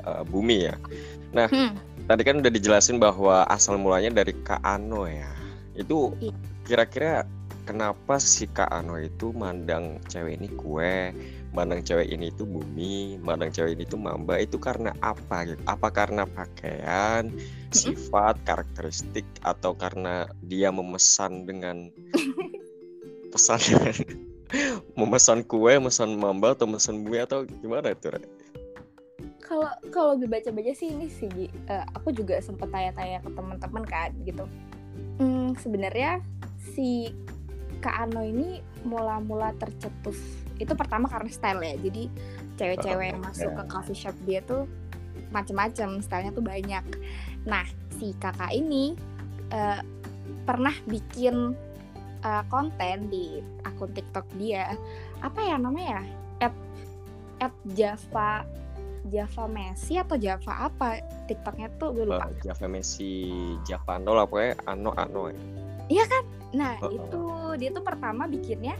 uh, 0.06 0.24
bumi 0.25 0.68
ya. 0.69 0.75
Nah 1.31 1.45
hmm. 1.47 1.77
tadi 2.09 2.21
kan 2.25 2.41
udah 2.41 2.51
dijelasin 2.51 2.97
bahwa 2.97 3.45
asal 3.45 3.77
mulanya 3.77 4.24
dari 4.24 4.33
Kak 4.41 4.65
Ano 4.65 5.06
ya. 5.06 5.29
Itu 5.77 6.18
iya. 6.18 6.33
kira-kira 6.65 7.29
kenapa 7.69 8.18
si 8.18 8.50
Kak 8.50 8.74
Ano 8.74 8.97
itu 8.97 9.29
mandang 9.35 10.01
cewek 10.09 10.41
ini 10.41 10.50
kue 10.57 11.13
mandang 11.56 11.82
cewek 11.84 12.12
ini 12.12 12.32
tuh 12.36 12.48
bumi, 12.48 13.18
mandang 13.24 13.50
cewek 13.52 13.80
ini 13.80 13.84
tuh 13.88 14.00
mamba 14.00 14.40
itu 14.40 14.60
karena 14.60 14.92
apa 15.00 15.48
gitu? 15.48 15.62
Apa 15.68 15.88
karena 15.92 16.28
pakaian, 16.28 17.32
sifat, 17.72 18.40
karakteristik 18.44 19.26
atau 19.44 19.76
karena 19.76 20.28
dia 20.46 20.70
memesan 20.70 21.48
dengan 21.48 21.92
pesan 23.32 23.60
memesan 25.00 25.44
kue, 25.44 25.76
memesan 25.76 26.16
mamba 26.16 26.56
atau 26.56 26.68
memesan 26.68 27.04
bumi 27.04 27.24
atau 27.24 27.44
gimana 27.44 27.92
itu, 27.92 28.12
Kalau 29.44 29.72
kalau 29.92 30.12
gue 30.20 30.28
baca-baca 30.28 30.72
sih 30.76 30.92
ini 30.92 31.08
sih, 31.08 31.48
uh, 31.72 31.84
aku 31.96 32.12
juga 32.12 32.39
sempat 32.44 32.68
tanya-tanya 32.68 33.24
ke 33.24 33.30
teman-teman 33.32 33.84
kan 33.88 34.12
gitu. 34.27 34.44
Hmm, 35.20 35.56
sebenarnya 35.60 36.20
si 36.75 37.16
Kak 37.80 38.10
Ano 38.10 38.25
ini 38.25 38.60
mula-mula 38.84 39.54
tercetus 39.56 40.18
itu 40.58 40.74
pertama 40.74 41.06
karena 41.10 41.30
style 41.30 41.62
ya. 41.64 41.76
Jadi 41.78 42.04
cewek-cewek 42.58 43.08
yang 43.14 43.22
masuk 43.22 43.50
ke 43.54 43.64
coffee 43.70 43.98
shop 43.98 44.16
dia 44.26 44.42
tuh 44.46 44.66
macem-macem 45.30 46.02
stylenya 46.02 46.34
tuh 46.34 46.46
banyak. 46.46 46.84
Nah 47.46 47.66
si 47.98 48.14
kakak 48.18 48.54
ini 48.54 48.94
uh, 49.54 49.82
pernah 50.46 50.74
bikin 50.88 51.54
uh, 52.24 52.44
konten 52.50 53.12
di 53.12 53.42
akun 53.66 53.92
TikTok 53.94 54.26
dia. 54.40 54.74
Apa 55.22 55.40
ya 55.42 55.56
namanya 55.60 56.04
at 56.42 56.54
at 57.42 57.54
Java 57.78 58.46
Java 59.08 59.46
Messi 59.48 59.96
atau 59.96 60.20
Java 60.20 60.68
apa? 60.68 61.00
TikToknya 61.28 61.72
tuh 61.80 61.96
gue 61.96 62.06
lupa. 62.08 62.28
Uh, 62.28 62.36
Java 62.44 62.68
Messi 62.68 63.32
Javano 63.64 64.18
lah 64.18 64.26
pokoknya 64.28 64.56
Ano 64.68 64.92
Ano 64.96 65.32
ya. 65.32 65.40
Iya 65.88 66.06
kan? 66.08 66.24
Nah 66.56 66.74
uh, 66.84 66.92
itu 66.92 67.24
dia 67.60 67.70
tuh 67.72 67.84
pertama 67.84 68.28
bikinnya 68.28 68.76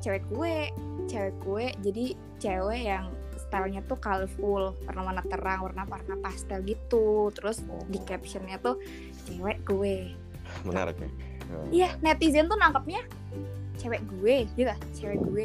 cewek 0.00 0.24
gue 0.32 0.72
cewek 1.10 1.34
gue 1.42 1.64
jadi 1.82 2.04
cewek 2.38 2.82
yang 2.86 3.10
stylenya 3.34 3.82
tuh 3.90 3.98
colorful 3.98 4.78
warna-warna 4.86 5.26
terang 5.26 5.66
warna-warna 5.66 6.14
pastel 6.22 6.62
gitu. 6.62 7.34
Terus 7.34 7.66
oh. 7.66 7.82
di 7.90 7.98
captionnya 8.06 8.62
tuh 8.62 8.78
cewek 9.26 9.58
gue. 9.66 10.14
Menarik 10.62 11.02
ya. 11.02 11.10
Iya 11.74 11.88
netizen 11.98 12.46
tuh 12.46 12.54
nangkepnya 12.54 13.02
cewek 13.82 14.06
gue 14.06 14.46
gitu. 14.54 14.70
Cewek 14.94 15.18
gue. 15.18 15.44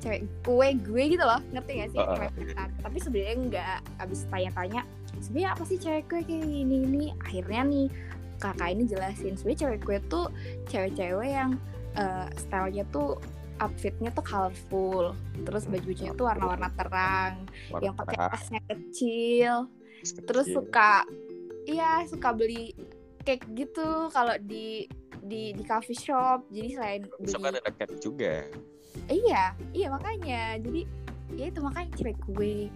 Cewek 0.00 0.24
gue 0.40 0.68
gue 0.80 1.02
gitu 1.16 1.24
loh 1.24 1.40
ngerti 1.52 1.84
gak 1.84 1.90
sih? 1.92 2.00
Uh, 2.00 2.28
uh. 2.28 2.68
tapi 2.84 2.96
sebenarnya 3.00 3.36
nggak 3.48 3.76
abis 4.04 4.28
tanya-tanya 4.28 4.84
sebenarnya 5.24 5.50
apa 5.56 5.62
sih 5.64 5.78
cewek 5.80 6.04
gue 6.12 6.20
kayak 6.28 6.44
gini 6.44 6.76
ini 6.84 7.04
akhirnya 7.24 7.62
nih 7.64 7.86
kakak 8.36 8.68
ini 8.76 8.84
jelasin 8.84 9.34
sebenarnya 9.40 9.60
cewek 9.64 9.80
gue 9.80 9.98
tuh 10.12 10.26
cewek-cewek 10.68 11.30
yang 11.32 11.56
uh, 11.96 12.28
stylenya 12.36 12.84
tuh 12.92 13.16
outfitnya 13.62 14.10
tuh 14.14 14.24
colorful. 14.24 15.14
Terus 15.44 15.64
bajunya 15.70 16.10
tuh 16.16 16.26
warna-warna 16.26 16.68
terang. 16.74 17.46
Warna 17.70 17.82
yang 17.82 17.94
pakai 17.94 18.16
tasnya 18.32 18.60
kecil. 18.66 19.68
Kecil. 20.02 20.24
Terus 20.26 20.46
suka 20.50 21.06
iya 21.64 22.04
suka 22.08 22.34
beli 22.34 22.76
cake 23.24 23.46
gitu 23.56 24.12
kalau 24.12 24.36
di 24.42 24.88
di 25.24 25.54
di 25.54 25.62
coffee 25.64 25.96
shop. 25.96 26.48
Jadi 26.50 26.68
selain 26.74 27.02
beli 27.06 27.30
suka 27.30 27.48
ada 27.54 27.70
cake 27.70 27.96
juga. 28.02 28.34
Iya 29.10 29.54
iya 29.74 29.86
makanya. 29.90 30.58
Jadi 30.58 30.82
ya 31.38 31.44
itu 31.50 31.60
makanya 31.62 31.90
cewek 31.98 32.18
gue. 32.34 32.68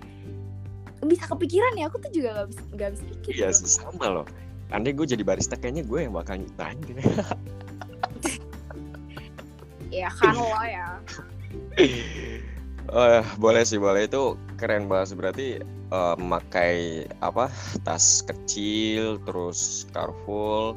Bisa 1.06 1.30
kepikiran 1.30 1.78
ya 1.78 1.86
aku 1.86 2.02
tuh 2.02 2.10
juga 2.10 2.42
gak 2.42 2.48
bisa 2.50 2.62
gak 2.74 2.90
bisa 2.98 3.04
pikir 3.16 3.32
iya 3.38 3.48
sih 3.54 3.70
sama 3.70 4.06
loh. 4.10 4.26
Andai 4.68 4.92
gue 4.92 5.06
jadi 5.08 5.24
barista 5.24 5.56
kayaknya 5.56 5.86
gue 5.88 6.04
yang 6.04 6.12
bakal 6.12 6.36
nanya 6.60 7.00
ya. 9.90 10.08
Kan 10.12 10.36
lo 10.40 10.62
ya 10.64 11.00
uh, 12.92 13.22
boleh 13.36 13.62
sih 13.64 13.80
boleh. 13.80 14.08
Itu 14.08 14.36
keren 14.56 14.88
banget 14.88 15.16
berarti 15.16 15.48
uh, 15.92 16.14
memakai 16.16 17.04
apa 17.20 17.52
tas 17.84 18.24
kecil 18.24 19.20
terus 19.24 19.88
colorful 19.92 20.76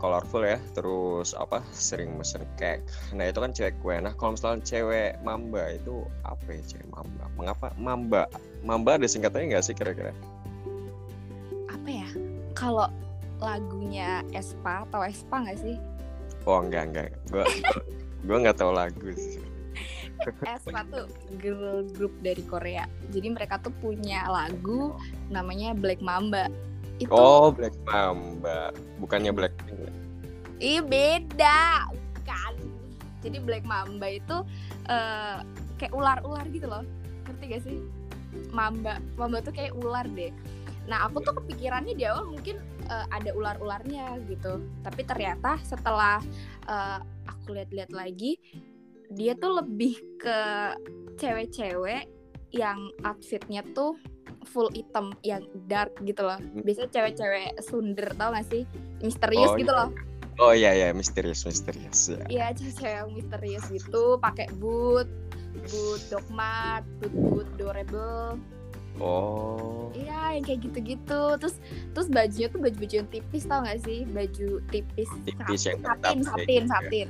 colorful 0.00 0.44
ya. 0.44 0.60
Terus 0.76 1.36
apa 1.36 1.64
sering 1.72 2.16
mesen 2.16 2.44
cake. 2.56 2.84
Nah 3.16 3.28
itu 3.28 3.38
kan 3.40 3.52
cewek 3.52 3.76
kue 3.80 3.96
nah 4.00 4.12
kalau 4.16 4.36
misalnya 4.36 4.64
cewek 4.64 5.20
mamba 5.24 5.76
itu 5.76 6.04
apa 6.24 6.48
ya 6.48 6.62
cewek 6.64 6.88
mamba? 6.92 7.24
Mengapa 7.36 7.72
mamba? 7.76 8.22
Mamba 8.64 9.00
ada 9.00 9.08
singkatannya 9.08 9.56
nggak 9.56 9.64
sih 9.64 9.76
kira-kira? 9.76 10.12
Apa 11.68 11.88
ya? 11.88 12.08
Kalau 12.52 12.88
lagunya 13.40 14.20
Espa 14.36 14.84
atau 14.84 15.00
Espa 15.00 15.40
nggak 15.40 15.60
sih? 15.60 15.76
Oh 16.48 16.60
enggak 16.64 16.88
enggak 16.92 17.08
gue 17.28 17.44
gue 18.24 18.36
nggak 18.36 18.58
tahu 18.60 18.72
lagu 18.72 19.08
sih 19.16 19.40
Espa 20.44 20.84
tuh 20.92 21.08
girl 21.40 21.86
group 21.96 22.12
dari 22.20 22.44
Korea. 22.44 22.84
Jadi 23.08 23.32
mereka 23.32 23.56
tuh 23.56 23.72
punya 23.80 24.28
lagu 24.28 24.92
namanya 25.32 25.72
Black 25.72 26.04
Mamba. 26.04 26.52
Itu 27.00 27.08
Oh, 27.08 27.48
Black 27.48 27.72
Mamba. 27.88 28.76
Bukannya 29.00 29.32
Blackpink. 29.32 29.80
Ya? 29.80 29.92
Ih, 30.60 30.80
beda. 30.84 31.88
Bukan. 31.88 32.52
Jadi 33.24 33.38
Black 33.40 33.64
Mamba 33.64 34.12
itu 34.12 34.44
uh, 34.92 35.40
kayak 35.80 35.92
ular-ular 35.96 36.44
gitu 36.52 36.68
loh. 36.68 36.84
Ngerti 37.24 37.44
gak 37.48 37.62
sih? 37.64 37.76
Mamba. 38.52 39.00
Mamba 39.16 39.40
tuh 39.40 39.56
kayak 39.56 39.72
ular 39.72 40.04
deh. 40.12 40.32
Nah, 40.84 41.08
aku 41.08 41.24
tuh 41.24 41.32
kepikirannya 41.40 41.96
di 41.96 42.04
awal 42.04 42.28
mungkin 42.28 42.60
uh, 42.92 43.08
ada 43.08 43.32
ular-ularnya 43.32 44.20
gitu. 44.28 44.60
Tapi 44.84 45.00
ternyata 45.08 45.56
setelah 45.64 46.20
uh, 46.68 47.00
aku 47.50 47.58
lihat-lihat 47.58 47.90
lagi 47.90 48.38
dia 49.10 49.34
tuh 49.34 49.58
lebih 49.58 49.98
ke 50.22 50.38
cewek-cewek 51.18 52.06
yang 52.54 52.78
outfitnya 53.02 53.66
tuh 53.74 53.98
full 54.46 54.70
item 54.78 55.10
yang 55.26 55.42
dark 55.66 55.90
gitu 56.06 56.22
loh. 56.22 56.38
Hmm. 56.38 56.62
Biasanya 56.62 56.94
cewek-cewek 56.94 57.58
sunder 57.58 58.06
tau 58.14 58.30
gak 58.30 58.46
sih? 58.46 58.62
Misterius 59.02 59.50
oh, 59.50 59.58
gitu 59.58 59.74
iya. 59.74 59.80
loh. 59.82 59.90
Oh 60.38 60.54
iya 60.54 60.70
iya 60.78 60.88
misterius 60.94 61.42
misterius 61.42 62.14
ya. 62.14 62.22
Iya 62.30 62.46
cewek-cewek 62.54 62.94
yang 63.02 63.10
misterius 63.18 63.66
gitu, 63.66 64.14
pakai 64.22 64.46
boot, 64.62 65.10
boot 65.74 66.00
dogmat, 66.06 66.86
boot 67.02 67.14
boot 67.18 67.48
durable. 67.58 68.38
Oh. 69.02 69.90
Iya, 69.98 70.38
yang 70.38 70.44
kayak 70.46 70.60
gitu-gitu. 70.70 71.22
Terus 71.42 71.58
terus 71.98 72.06
bajunya 72.06 72.46
tuh 72.46 72.62
baju-baju 72.62 72.94
yang 72.94 73.10
tipis 73.10 73.42
tau 73.50 73.66
gak 73.66 73.82
sih? 73.82 74.06
Baju 74.06 74.62
tipis. 74.70 75.10
Tipis 75.26 75.60
satin, 75.66 75.82
yang 75.82 75.82
satin, 75.82 76.18
satin, 76.22 76.46
gitu 76.46 76.54
ya. 76.54 76.70
satin. 76.70 77.08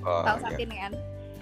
Oh, 0.00 0.24
tahu 0.24 0.36
iya. 0.38 0.44
satin 0.48 0.70
kan? 0.72 0.92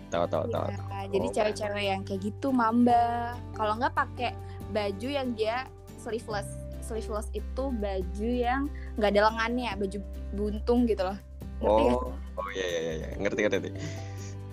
tahu 0.09 0.25
tahu 0.29 0.45
ya, 0.49 0.53
tahu 0.57 0.69
jadi 1.13 1.27
oh. 1.29 1.33
cewek-cewek 1.33 1.85
yang 1.85 2.01
kayak 2.05 2.21
gitu 2.25 2.49
mamba 2.51 3.37
kalau 3.55 3.77
nggak 3.77 3.95
pakai 3.95 4.33
baju 4.73 5.09
yang 5.09 5.29
dia 5.37 5.69
sleeveless 6.01 6.49
sleeveless 6.81 7.29
itu 7.37 7.65
baju 7.77 8.29
yang 8.29 8.73
nggak 8.97 9.11
ada 9.17 9.29
lengannya 9.29 9.73
baju 9.77 9.99
buntung 10.33 10.89
gitu 10.89 11.05
loh 11.05 11.19
ngerti 11.61 11.83
oh 11.85 11.89
gak? 11.89 12.41
oh 12.41 12.49
iya 12.57 12.67
iya 12.67 12.81
iya 12.81 13.09
ngerti 13.21 13.41
ngerti 13.45 13.71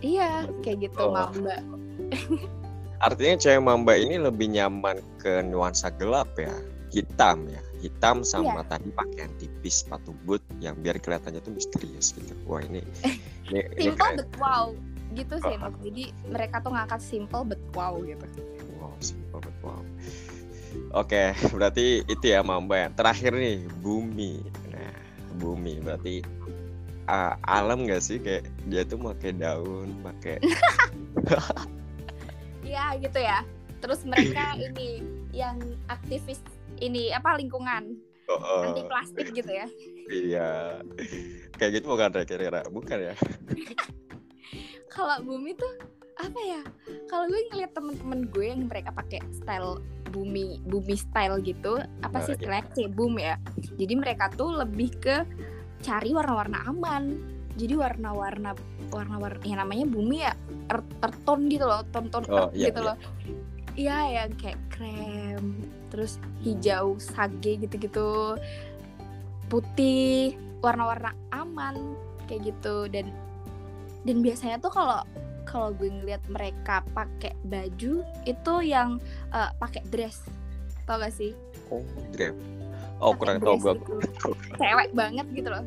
iya 0.04 0.30
kayak 0.64 0.78
gitu 0.92 1.04
oh. 1.08 1.12
mamba 1.16 1.56
artinya 3.08 3.36
cewek 3.40 3.62
mamba 3.64 3.94
ini 3.96 4.20
lebih 4.20 4.52
nyaman 4.52 5.00
ke 5.20 5.44
nuansa 5.44 5.92
gelap 5.96 6.32
ya 6.36 6.52
hitam 6.94 7.48
ya. 7.50 7.62
Hitam 7.82 8.26
sama 8.26 8.66
iya. 8.66 8.78
tadi 8.78 8.90
pakaian 8.94 9.30
tipis 9.38 9.86
sepatu 9.86 10.16
boot 10.26 10.42
yang 10.58 10.74
biar 10.82 10.98
kelihatannya 10.98 11.42
tuh 11.42 11.54
misterius 11.54 12.18
gitu. 12.18 12.34
Wah 12.50 12.62
ini 12.66 12.82
ini, 13.54 13.62
ini 13.78 13.94
keren. 13.94 14.26
wow 14.42 14.74
gitu 15.16 15.38
sih 15.38 15.56
uh, 15.56 15.72
jadi 15.86 16.12
mereka 16.28 16.60
tuh 16.60 16.76
ngangkat 16.76 17.00
simple 17.00 17.46
but 17.46 17.62
wow 17.78 17.96
gitu. 18.02 18.26
Wow 18.82 18.94
simple 19.00 19.40
but 19.40 19.58
wow. 19.64 19.82
Oke 20.92 21.32
berarti 21.56 22.04
itu 22.10 22.26
ya 22.26 22.44
Mamba 22.44 22.76
ya 22.76 22.88
terakhir 22.92 23.32
nih 23.38 23.64
bumi. 23.80 24.44
Nah 24.74 24.96
bumi 25.40 25.80
berarti 25.80 26.26
uh, 27.08 27.38
alam 27.48 27.88
gak 27.88 28.04
sih? 28.04 28.18
Kayak 28.20 28.50
dia 28.68 28.82
tuh 28.84 29.00
pakai 29.00 29.32
daun 29.38 29.94
pakai 30.02 30.42
Iya 32.68 32.98
gitu 33.00 33.20
ya. 33.22 33.40
Terus 33.80 34.02
mereka 34.04 34.58
ini 34.66 35.06
yang 35.32 35.62
aktivis 35.88 36.42
ini 36.82 37.12
apa 37.12 37.38
lingkungan. 37.38 37.96
Oh, 38.26 38.42
oh. 38.42 38.62
anti 38.66 38.82
plastik 38.90 39.30
gitu 39.38 39.52
ya. 39.54 39.68
Iya. 40.10 40.50
Kayak 41.62 41.72
gitu 41.82 41.86
bukan 41.94 42.10
kira-kira. 42.26 42.66
Bukan 42.68 42.98
ya? 42.98 43.14
Kalau 44.94 45.22
bumi 45.22 45.54
tuh 45.54 45.74
apa 46.18 46.40
ya? 46.42 46.62
Kalau 47.12 47.30
gue 47.30 47.40
ngeliat 47.52 47.72
temen-temen 47.76 48.26
gue 48.32 48.46
yang 48.50 48.66
mereka 48.66 48.90
pakai 48.96 49.22
style 49.36 49.84
bumi 50.16 50.64
bumi 50.64 50.96
style 50.96 51.44
gitu 51.44 51.76
apa 52.00 52.18
sih 52.24 52.34
istilahnya? 52.40 52.66
Uh, 52.72 52.90
boom 52.90 53.20
ya. 53.20 53.36
Jadi 53.78 53.94
mereka 53.94 54.32
tuh 54.34 54.58
lebih 54.58 54.90
ke 54.98 55.22
cari 55.86 56.16
warna-warna 56.16 56.66
aman. 56.66 57.14
Jadi 57.56 57.78
warna-warna 57.78 58.58
warna-warna 58.90 59.44
yang 59.46 59.62
namanya 59.62 59.86
bumi 59.86 60.26
ya 60.26 60.34
terton 61.00 61.48
gitu 61.48 61.66
loh 61.68 61.86
ton-ton 61.94 62.26
oh, 62.28 62.50
iya, 62.56 62.72
gitu 62.74 62.82
iya. 62.82 62.88
loh. 62.90 62.98
Iya 63.76 63.98
yang 64.08 64.32
kayak 64.40 64.60
krem 64.72 65.46
terus 65.96 66.20
hijau 66.44 67.00
sage 67.00 67.56
gitu-gitu. 67.64 68.36
Putih 69.48 70.36
warna-warna 70.60 71.16
aman 71.32 71.96
kayak 72.28 72.52
gitu. 72.52 72.92
Dan 72.92 73.16
dan 74.04 74.20
biasanya 74.20 74.60
tuh 74.60 74.76
kalau 74.76 75.00
kalau 75.48 75.72
gue 75.72 75.88
ngeliat 75.88 76.20
mereka 76.28 76.84
pakai 76.92 77.32
baju 77.48 78.04
itu 78.28 78.54
yang 78.60 79.00
uh, 79.32 79.56
pakai 79.56 79.88
dress. 79.88 80.28
Tau 80.84 81.00
gak 81.00 81.16
sih? 81.16 81.32
Oh 81.72 81.80
dress. 82.12 82.36
Oh 83.00 83.16
kurang 83.16 83.40
tau 83.40 83.56
gue 83.56 83.72
gitu. 83.80 83.96
cewek 84.60 84.92
banget 84.92 85.26
gitu 85.32 85.48
loh. 85.48 85.64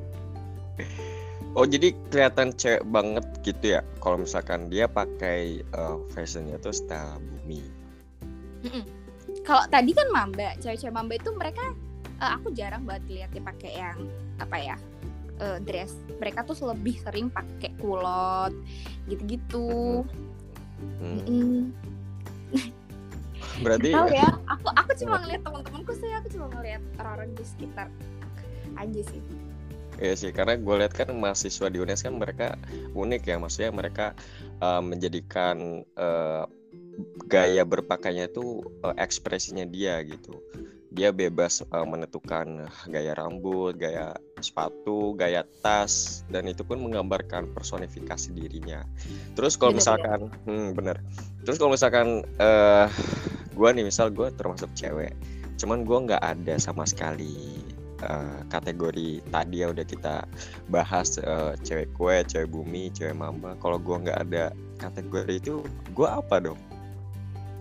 Oh 1.56 1.64
jadi 1.64 1.96
kelihatan 2.12 2.52
cewek 2.52 2.84
banget 2.92 3.24
gitu 3.40 3.80
ya? 3.80 3.80
Kalau 4.04 4.20
misalkan 4.20 4.68
dia 4.68 4.84
pakai 4.84 5.64
uh, 5.72 5.96
fashionnya 6.12 6.60
tuh 6.60 6.76
style 6.76 7.16
bumi 7.16 7.64
kalau 9.48 9.64
tadi 9.72 9.96
kan 9.96 10.12
mamba 10.12 10.52
cewek-cewek 10.60 10.92
mamba 10.92 11.16
itu 11.16 11.32
mereka 11.32 11.72
uh, 12.20 12.36
aku 12.36 12.52
jarang 12.52 12.84
banget 12.84 13.08
lihat 13.08 13.30
dia 13.32 13.40
pakai 13.40 13.72
yang 13.80 13.98
apa 14.36 14.56
ya 14.60 14.76
uh, 15.40 15.56
dress 15.64 15.96
mereka 16.20 16.44
tuh 16.44 16.68
lebih 16.68 17.00
sering 17.00 17.32
pakai 17.32 17.72
kulot 17.80 18.52
gitu-gitu 19.08 20.04
hmm. 21.00 21.24
mm. 21.24 21.62
berarti 23.64 23.88
tahu 23.96 24.08
ya 24.12 24.28
aku 24.52 24.68
aku 24.76 24.92
cuma 25.00 25.16
ngeliat 25.24 25.40
teman-temanku 25.40 25.92
sih 25.96 26.12
aku 26.12 26.28
cuma 26.36 26.46
ngeliat 26.52 26.84
orang-orang 27.00 27.32
di 27.32 27.44
sekitar 27.48 27.88
aja 28.76 29.02
sih 29.08 29.24
Iya 29.98 30.14
sih, 30.14 30.30
karena 30.30 30.54
gue 30.54 30.74
lihat 30.78 30.94
kan 30.94 31.10
mahasiswa 31.10 31.66
di 31.74 31.82
UNES 31.82 32.06
kan 32.06 32.14
mereka 32.14 32.54
unik 32.94 33.34
ya, 33.34 33.34
maksudnya 33.34 33.74
mereka 33.74 34.14
uh, 34.62 34.78
menjadikan 34.78 35.82
uh, 35.98 36.46
gaya 37.30 37.62
berpakaiannya 37.62 38.26
itu 38.30 38.64
uh, 38.82 38.94
ekspresinya 38.98 39.64
dia 39.68 40.02
gitu 40.02 40.42
dia 40.88 41.12
bebas 41.12 41.60
uh, 41.68 41.84
menentukan 41.84 42.66
gaya 42.88 43.12
rambut, 43.12 43.76
gaya 43.76 44.16
sepatu, 44.40 45.12
gaya 45.14 45.44
tas, 45.60 46.24
dan 46.32 46.48
itu 46.48 46.64
pun 46.64 46.80
menggambarkan 46.80 47.52
personifikasi 47.52 48.32
dirinya. 48.32 48.82
Terus 49.36 49.60
kalau 49.60 49.76
misalkan, 49.76 50.32
hmm, 50.48 50.72
bener. 50.72 50.98
Terus 51.44 51.60
kalau 51.60 51.76
misalkan 51.76 52.24
uh, 52.40 52.88
eh, 52.88 52.88
gue 53.52 53.68
nih 53.68 53.84
misal 53.84 54.08
gue 54.08 54.32
termasuk 54.34 54.72
cewek, 54.72 55.12
cuman 55.60 55.84
gue 55.84 55.98
nggak 56.08 56.24
ada 56.24 56.56
sama 56.56 56.88
sekali 56.88 57.60
uh, 58.02 58.40
kategori 58.48 59.20
tadi 59.28 59.60
ya 59.60 59.70
udah 59.70 59.84
kita 59.84 60.24
bahas 60.72 61.20
uh, 61.20 61.52
cewek 61.62 61.92
kue, 61.94 62.24
cewek 62.24 62.48
bumi, 62.48 62.88
cewek 62.96 63.14
mama. 63.14 63.54
Kalau 63.60 63.76
gue 63.76 63.96
nggak 64.08 64.18
ada 64.24 64.50
kategori 64.80 65.36
itu, 65.36 65.54
gue 65.92 66.08
apa 66.08 66.40
dong? 66.40 66.58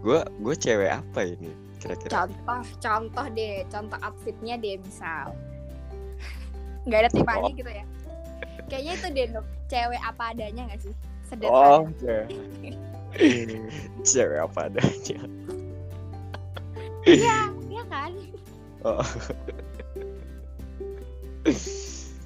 Gue 0.02 0.20
gue 0.22 0.56
cewek 0.56 0.92
apa 0.94 1.22
ini? 1.26 1.52
kira-kira? 1.78 2.10
Contoh 2.10 2.62
contoh 2.82 3.26
deh 3.38 3.62
contoh 3.70 3.98
outfitnya 4.02 4.58
deh 4.58 4.82
misal. 4.82 5.38
Nggak 6.90 7.00
ada 7.06 7.10
temanya 7.14 7.52
oh. 7.54 7.56
gitu 7.56 7.72
ya. 7.72 7.86
Kayaknya 8.68 8.94
itu 8.98 9.08
deh 9.14 9.28
cewek 9.72 10.02
apa 10.04 10.24
adanya 10.36 10.62
nggak 10.68 10.82
sih? 10.84 10.94
Sederhana. 11.28 11.56
Oh 11.56 11.82
cewek 12.02 12.28
cewek 14.10 14.40
apa 14.42 14.60
adanya. 14.68 15.20
Iya 17.08 17.38
iya 17.72 17.84
kan? 17.88 18.12
Oh. 18.84 19.06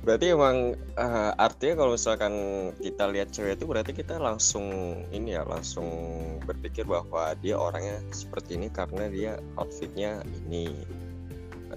berarti 0.01 0.33
emang 0.33 0.73
uh, 0.97 1.31
artinya 1.37 1.85
kalau 1.85 1.93
misalkan 1.93 2.33
kita 2.81 3.05
lihat 3.13 3.29
cewek 3.29 3.61
itu 3.61 3.69
berarti 3.69 3.93
kita 3.93 4.17
langsung 4.17 4.65
ini 5.13 5.37
ya 5.37 5.45
langsung 5.45 5.87
berpikir 6.41 6.89
bahwa 6.89 7.37
dia 7.37 7.53
orangnya 7.53 8.01
seperti 8.09 8.57
ini 8.57 8.73
karena 8.73 9.05
dia 9.13 9.37
outfitnya 9.61 10.25
ini 10.41 10.73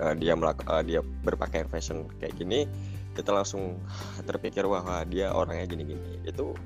uh, 0.00 0.16
dia 0.16 0.32
melak 0.32 0.64
uh, 0.64 0.80
dia 0.80 1.04
berpakaian 1.20 1.68
fashion 1.68 2.08
kayak 2.16 2.32
gini 2.40 2.64
kita 3.12 3.28
langsung 3.30 3.76
terpikir 4.24 4.64
bahwa 4.64 5.04
dia 5.04 5.28
orangnya 5.30 5.68
gini-gini 5.68 6.18
itu 6.24 6.56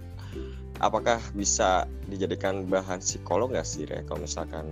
apakah 0.78 1.18
bisa 1.34 1.90
dijadikan 2.06 2.70
bahan 2.70 3.02
psikolog 3.02 3.50
nggak 3.50 3.66
sih 3.66 3.84
Re? 3.84 4.06
Kalau 4.06 4.22
misalkan 4.22 4.66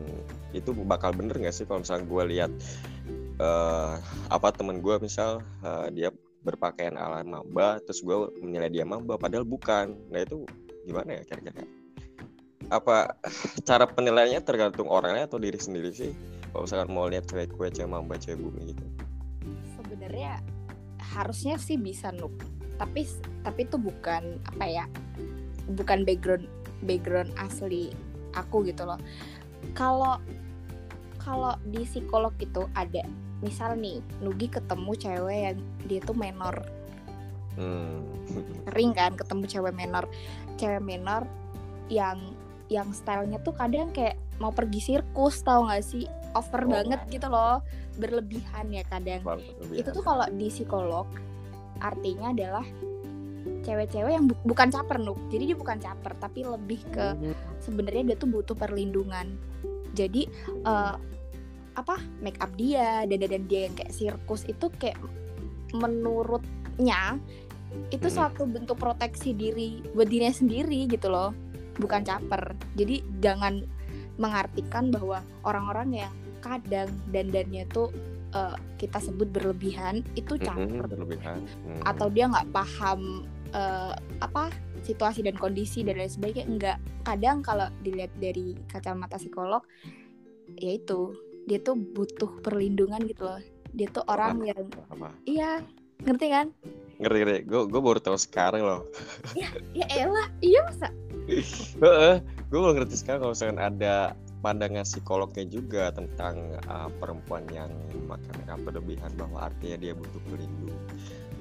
itu 0.55 0.71
bakal 0.87 1.13
bener 1.13 1.35
nggak 1.35 1.55
sih 1.55 1.67
kalau 1.67 1.83
misalkan 1.83 2.07
gue 2.07 2.23
lihat 2.31 2.51
uh, 3.43 3.99
apa 4.31 4.49
temen 4.55 4.79
gue 4.81 4.97
misal 5.03 5.43
uh, 5.67 5.91
dia 5.91 6.15
berpakaian 6.47 6.95
ala 6.95 7.27
mamba 7.27 7.83
terus 7.83 8.07
gue 8.07 8.31
menilai 8.39 8.71
dia 8.71 8.87
mamba 8.87 9.19
padahal 9.19 9.43
bukan. 9.43 9.99
Nah 10.15 10.23
itu 10.23 10.47
gimana 10.87 11.19
ya 11.19 11.23
kira-kira? 11.27 11.67
Apa 12.71 13.19
cara 13.69 13.91
penilaiannya 13.91 14.47
tergantung 14.47 14.87
orangnya 14.87 15.27
atau 15.27 15.43
diri 15.43 15.59
sendiri 15.59 15.91
sih? 15.91 16.15
Kalau 16.55 16.63
misalkan 16.63 16.91
mau 16.95 17.11
lihat 17.11 17.27
cewek 17.27 17.51
kue 17.59 17.67
cewek 17.67 17.91
mamba 17.91 18.15
cewek 18.15 18.39
bumi 18.39 18.71
gitu. 18.71 18.85
Sebenarnya 19.75 20.39
harusnya 21.03 21.59
sih 21.59 21.75
bisa 21.75 22.15
nuk 22.15 22.33
tapi 22.77 23.09
tapi 23.41 23.65
itu 23.65 23.81
bukan 23.81 24.37
apa 24.53 24.65
ya 24.69 24.85
bukan 25.81 26.05
background 26.05 26.45
background 26.85 27.33
asli 27.41 27.91
aku 28.37 28.63
gitu 28.69 28.85
loh. 28.87 29.01
Kalau 29.73 30.21
kalau 31.19 31.59
di 31.67 31.83
psikolog 31.83 32.31
itu 32.39 32.69
ada 32.79 33.03
misal 33.45 33.77
nih 33.77 34.01
Nugi 34.25 34.49
ketemu 34.49 34.93
cewek 34.97 35.39
yang 35.53 35.59
dia 35.85 36.01
tuh 36.01 36.17
menor 36.17 36.57
hmm. 37.61 38.01
sering 38.69 38.93
kan 38.97 39.13
ketemu 39.17 39.45
cewek 39.45 39.75
menor 39.77 40.05
cewek 40.57 40.81
menor 40.81 41.29
yang 41.93 42.19
yang 42.67 42.91
stylenya 42.91 43.39
tuh 43.45 43.55
kadang 43.55 43.93
kayak 43.95 44.19
mau 44.43 44.51
pergi 44.51 44.81
sirkus 44.83 45.41
tau 45.47 45.69
gak 45.71 45.85
sih 45.87 46.05
over 46.35 46.67
oh. 46.67 46.69
banget 46.69 47.01
gitu 47.09 47.29
loh 47.31 47.63
berlebihan 47.97 48.69
ya 48.73 48.83
kadang 48.89 49.23
berlebihan. 49.23 49.81
itu 49.81 49.89
tuh 49.93 50.05
kalau 50.05 50.27
di 50.29 50.49
psikolog 50.53 51.07
artinya 51.81 52.33
adalah 52.33 52.67
cewek-cewek 53.63 54.13
yang 54.13 54.27
bu 54.27 54.35
bukan 54.43 54.69
caper 54.71 54.99
nuk 54.99 55.19
jadi 55.31 55.55
dia 55.55 55.59
bukan 55.59 55.79
caper 55.79 56.13
tapi 56.19 56.43
lebih 56.43 56.81
ke 56.91 57.15
hmm. 57.15 57.35
sebenarnya 57.63 58.15
dia 58.15 58.17
tuh 58.19 58.29
butuh 58.31 58.57
perlindungan 58.59 59.39
jadi 59.97 60.29
uh, 60.67 60.99
apa 61.77 62.01
make 62.25 62.41
up 62.41 62.51
dia 62.57 63.05
dan 63.05 63.21
dan 63.21 63.45
dia 63.47 63.69
yang 63.69 63.75
kayak 63.77 63.93
sirkus 63.93 64.49
itu 64.49 64.73
kayak 64.81 64.97
menurutnya 65.77 67.21
itu 67.93 68.09
hmm. 68.09 68.15
suatu 68.17 68.49
bentuk 68.49 68.81
proteksi 68.81 69.37
diri 69.37 69.85
buat 69.93 70.09
dirinya 70.09 70.33
sendiri 70.33 70.89
gitu 70.89 71.13
loh 71.13 71.37
bukan 71.77 72.03
caper 72.03 72.57
jadi 72.75 73.05
jangan 73.21 73.69
mengartikan 74.17 74.89
bahwa 74.89 75.21
orang-orang 75.45 76.09
yang 76.09 76.13
kadang 76.41 76.89
dandannya 77.13 77.69
tuh 77.69 77.93
uh, 78.33 78.57
kita 78.81 78.97
sebut 78.97 79.29
berlebihan 79.29 80.01
itu 80.17 80.41
caper 80.41 80.89
berlebihan. 80.89 81.45
Hmm. 81.45 81.81
atau 81.85 82.09
dia 82.09 82.33
nggak 82.33 82.49
paham 82.49 83.29
uh, 83.53 83.93
apa 84.25 84.49
situasi 84.81 85.27
dan 85.27 85.37
kondisi 85.37 85.85
dan 85.85 86.01
lain 86.01 86.09
sebagainya 86.09 86.47
enggak 86.49 86.79
kadang 87.05 87.45
kalau 87.45 87.69
dilihat 87.85 88.15
dari 88.17 88.57
kacamata 88.71 89.21
psikolog 89.21 89.61
yaitu 90.57 91.13
dia 91.47 91.59
tuh 91.63 91.79
butuh 91.79 92.43
perlindungan 92.43 93.03
gitu 93.07 93.27
loh. 93.27 93.41
Dia 93.73 93.89
tuh 93.91 94.05
orang 94.11 94.43
apa? 94.43 94.51
yang 94.51 94.63
apa? 94.91 95.09
iya 95.25 95.51
ngerti 96.03 96.27
kan? 96.29 96.47
Ngerti 96.99 97.19
ngerti. 97.23 97.41
Gue 97.47 97.63
gue 97.71 97.81
baru 97.81 98.01
tahu 98.03 98.19
sekarang 98.19 98.63
loh. 98.67 98.83
Ya 99.33 99.49
ya 99.73 99.87
elah 99.95 100.29
iya 100.43 100.61
masa? 100.67 100.89
Gue 102.47 102.61
baru 102.63 102.79
ngerti 102.79 103.03
sekarang 103.03 103.27
kalau 103.27 103.35
misalkan 103.35 103.59
ada 103.59 104.15
pandangan 104.39 104.87
psikolognya 104.87 105.43
juga 105.51 105.91
tentang 105.91 106.55
uh, 106.71 106.87
perempuan 107.03 107.43
yang 107.51 107.73
makan 108.07 108.47
apa 108.47 108.63
berlebihan 108.63 109.11
bahwa 109.19 109.51
artinya 109.51 109.75
dia 109.83 109.93
butuh 109.99 110.23
pelindung 110.31 110.79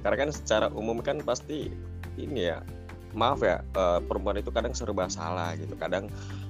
karena 0.06 0.16
kan 0.22 0.30
secara 0.30 0.66
umum 0.70 1.02
kan 1.02 1.18
pasti 1.22 1.66
ini 2.14 2.46
ya 2.46 2.62
maaf 3.10 3.42
ya 3.42 3.58
uh, 3.74 3.98
perempuan 4.04 4.38
itu 4.38 4.54
kadang 4.54 4.70
serba 4.70 5.10
salah 5.10 5.58
gitu. 5.58 5.74
Kadang 5.74 6.06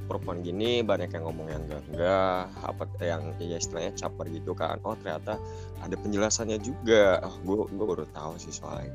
perempuan 0.06 0.40
gini 0.40 0.80
banyak 0.86 1.10
yang 1.10 1.24
ngomong 1.26 1.46
yang 1.50 1.62
enggak 1.66 1.82
enggak 1.92 2.40
apa 2.62 2.82
yang 3.02 3.22
ya 3.42 3.58
istilahnya 3.58 3.92
caper 3.98 4.26
gitu 4.30 4.54
kan. 4.54 4.78
Oh 4.86 4.94
ternyata 4.96 5.36
ada 5.82 5.96
penjelasannya 5.98 6.62
juga. 6.62 7.20
Oh 7.26 7.36
gue 7.42 7.56
gue 7.74 7.86
baru 7.86 8.06
tahu 8.14 8.38
sih 8.38 8.54
soalnya 8.54 8.94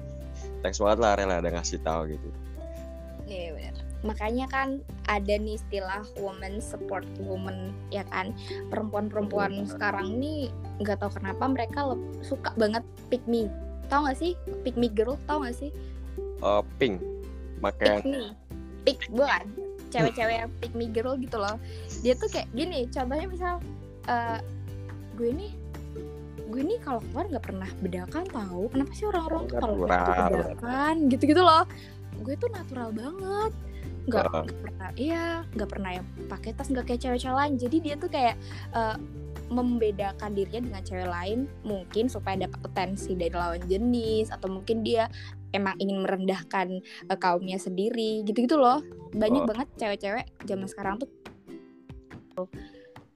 thanks 0.64 0.80
banget 0.80 1.00
lah 1.04 1.12
rela 1.20 1.44
ada 1.44 1.52
ngasih 1.52 1.84
tahu 1.84 2.16
gitu. 2.16 2.30
Iya 3.28 3.56
benar. 3.56 3.76
Makanya 4.02 4.46
kan 4.50 4.82
ada 5.06 5.34
nih 5.38 5.62
istilah 5.62 6.02
woman 6.18 6.58
support 6.58 7.06
woman 7.22 7.76
ya 7.94 8.02
kan? 8.10 8.34
Perempuan-perempuan 8.74 9.70
sekarang 9.70 10.18
nih 10.18 10.50
nggak 10.82 10.98
tahu 10.98 11.14
kenapa 11.22 11.46
mereka 11.46 11.94
suka 12.26 12.50
banget 12.58 12.82
pick 13.14 13.22
me. 13.30 13.52
Tau 13.92 14.08
gak 14.08 14.18
sih? 14.18 14.40
Pick 14.64 14.80
me 14.80 14.88
girl 14.88 15.20
tau 15.28 15.44
gak 15.44 15.52
sih? 15.52 15.68
Uh, 16.40 16.64
pink. 16.80 17.04
Pakai 17.60 18.00
pick 18.02 18.08
me. 18.08 18.24
Pick 18.82 19.00
bukan 19.14 19.46
cewek-cewek 19.92 20.36
yang 20.42 20.52
pick 20.64 20.74
me 20.74 20.88
girl 20.88 21.20
gitu 21.20 21.38
loh. 21.38 21.60
Dia 22.02 22.16
tuh 22.16 22.32
kayak 22.32 22.50
gini 22.56 22.88
contohnya 22.88 23.28
misal 23.28 23.54
uh, 24.08 24.40
gue 25.20 25.30
nih 25.30 25.52
gue 26.52 26.62
nih 26.68 26.80
kalau 26.84 27.00
keluar 27.12 27.26
nggak 27.32 27.46
pernah 27.48 27.70
bedakan 27.80 28.26
tahu 28.28 28.68
kenapa 28.76 28.92
sih 28.92 29.06
orang-orang 29.08 29.42
tuh 29.48 29.56
kalau 29.60 29.76
bedakan 29.88 30.96
gitu-gitu 31.12 31.42
loh. 31.44 31.64
Gue 32.24 32.36
tuh 32.40 32.50
natural 32.52 32.92
banget. 32.92 33.52
Nggak 34.10 34.26
uh. 34.28 34.44
pernah 34.48 34.90
iya 34.98 35.46
nggak 35.56 35.70
pernah 35.70 35.92
yang 36.00 36.06
pakai 36.28 36.52
tas 36.56 36.68
nggak 36.72 36.86
kayak 36.88 37.02
cewek-cewek 37.04 37.38
lain. 37.38 37.54
Jadi 37.60 37.78
dia 37.80 37.96
tuh 37.96 38.10
kayak 38.12 38.36
uh, 38.76 39.00
membedakan 39.52 40.32
dirinya 40.32 40.62
dengan 40.64 40.82
cewek 40.88 41.10
lain 41.12 41.40
mungkin 41.68 42.08
supaya 42.08 42.48
dapat 42.48 42.60
atensi 42.72 43.20
dari 43.20 43.36
lawan 43.36 43.60
jenis 43.68 44.32
atau 44.32 44.48
mungkin 44.48 44.82
dia 44.82 45.12
emang 45.52 45.76
ingin 45.80 46.04
merendahkan 46.04 46.82
uh, 47.08 47.18
kaumnya 47.20 47.60
sendiri 47.60 48.24
gitu-gitu 48.28 48.58
loh. 48.60 48.82
Banyak 49.12 49.44
oh. 49.44 49.48
banget 49.48 49.68
cewek-cewek 49.78 50.26
zaman 50.48 50.68
sekarang 50.68 50.96
tuh. 51.00 51.10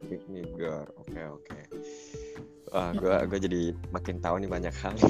Nigger 0.05 0.85
oke 0.99 1.21
oke. 1.41 1.59
Wah 2.75 2.91
gue 2.91 3.15
gue 3.31 3.39
jadi 3.39 3.61
makin 3.95 4.19
tahu 4.19 4.43
nih 4.43 4.49
banyak 4.51 4.75
hal 4.83 4.93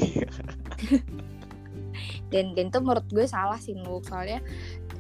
dan 2.32 2.52
dan 2.54 2.68
tuh 2.70 2.84
menurut 2.84 3.08
gue 3.10 3.26
salah 3.26 3.58
sih 3.58 3.74
Nuk 3.74 4.04
soalnya 4.06 4.44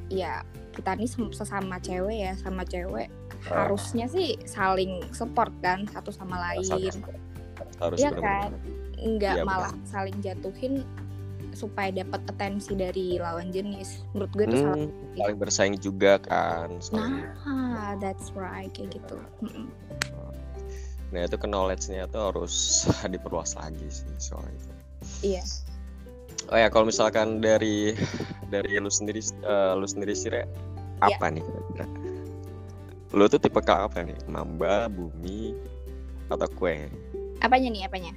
ya 0.10 0.42
kita 0.76 0.96
nih 0.96 1.10
sesama 1.32 1.80
cewek 1.80 2.18
ya 2.30 2.34
sama 2.38 2.68
cewek 2.68 3.08
oh. 3.50 3.56
harusnya 3.56 4.06
sih 4.12 4.36
saling 4.44 5.02
support 5.16 5.52
kan 5.64 5.88
satu 5.90 6.12
sama 6.12 6.36
lain. 6.52 6.92
harus. 7.80 8.00
Ya 8.00 8.12
kan? 8.12 8.56
Nggak 8.96 9.44
ya, 9.44 9.44
malah 9.44 9.72
bener. 9.76 9.88
saling 9.88 10.18
jatuhin 10.24 10.88
supaya 11.56 11.90
dapat 11.90 12.22
atensi 12.30 12.76
dari 12.76 13.18
lawan 13.18 13.50
jenis. 13.50 14.04
Menurut 14.12 14.32
gue 14.36 14.46
itu 14.46 14.58
hmm, 14.60 14.64
salah 14.64 14.88
saling 15.16 15.38
bersaing 15.40 15.76
juga 15.80 16.20
kan 16.22 16.68
nah 16.92 17.96
that's 17.98 18.30
right 18.36 18.70
kayak 18.76 19.00
gitu. 19.00 19.18
Nah 21.16 21.22
itu 21.24 21.38
ke 21.40 21.48
knowledge-nya 21.48 22.12
tuh 22.12 22.36
harus 22.36 22.86
diperluas 23.14 23.56
lagi 23.56 23.88
sih 23.88 24.06
soal 24.20 24.44
itu. 24.52 24.72
Iya. 25.24 25.44
Oh 26.52 26.58
ya 26.60 26.68
kalau 26.70 26.92
misalkan 26.92 27.42
dari 27.42 27.96
dari 28.54 28.78
lu 28.78 28.92
sendiri 28.92 29.24
uh, 29.48 29.74
lu 29.80 29.88
sendiri 29.88 30.14
sih 30.14 30.30
Re, 30.30 30.44
iya. 30.44 30.46
apa 31.02 31.32
yeah. 31.32 31.34
nih 31.40 31.44
kira-kira? 31.48 31.86
Lu 33.16 33.26
tuh 33.32 33.40
tipe 33.40 33.64
apa 33.64 33.98
nih? 34.04 34.18
Mamba 34.28 34.92
bumi 34.92 35.56
atau 36.30 36.46
kue? 36.54 36.92
Apanya 37.40 37.70
nih 37.72 37.84
apanya 37.88 38.12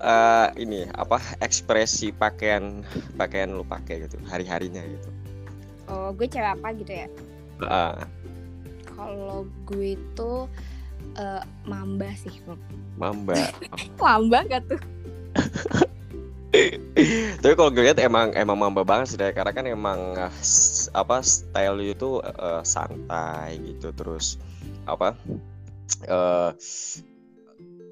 uh, 0.00 0.48
ini 0.56 0.88
apa 0.96 1.20
ekspresi 1.44 2.10
pakaian 2.10 2.82
pakaian 3.14 3.52
lu 3.52 3.64
pakai 3.64 4.08
gitu 4.08 4.16
hari 4.26 4.48
harinya 4.48 4.82
gitu. 4.82 5.08
Oh 5.90 6.10
gue 6.16 6.26
cewek 6.26 6.56
apa 6.58 6.68
gitu 6.76 6.92
ya? 6.92 7.08
Uh. 7.60 7.96
kalau 8.96 9.48
gue 9.68 9.96
itu 9.96 10.30
uh, 11.16 11.42
mamba 11.64 12.10
sih. 12.16 12.32
Mamba. 12.96 13.36
Mamba 14.02 14.38
gak 14.48 14.62
tuh? 14.68 14.80
Tapi 17.40 17.54
kalau 17.54 17.70
gue 17.70 17.86
lihat 17.86 18.02
emang 18.02 18.34
emang 18.34 18.58
mamba 18.58 18.82
banget 18.82 19.14
sih 19.14 19.16
deh 19.16 19.30
karena 19.30 19.54
kan 19.54 19.64
emang 19.70 20.18
uh, 20.18 20.32
apa 20.92 21.22
style 21.22 21.80
itu 21.80 22.18
uh, 22.20 22.60
santai 22.66 23.62
gitu. 23.62 23.94
Terus 23.94 24.36
apa 24.84 25.14
uh, 26.10 26.50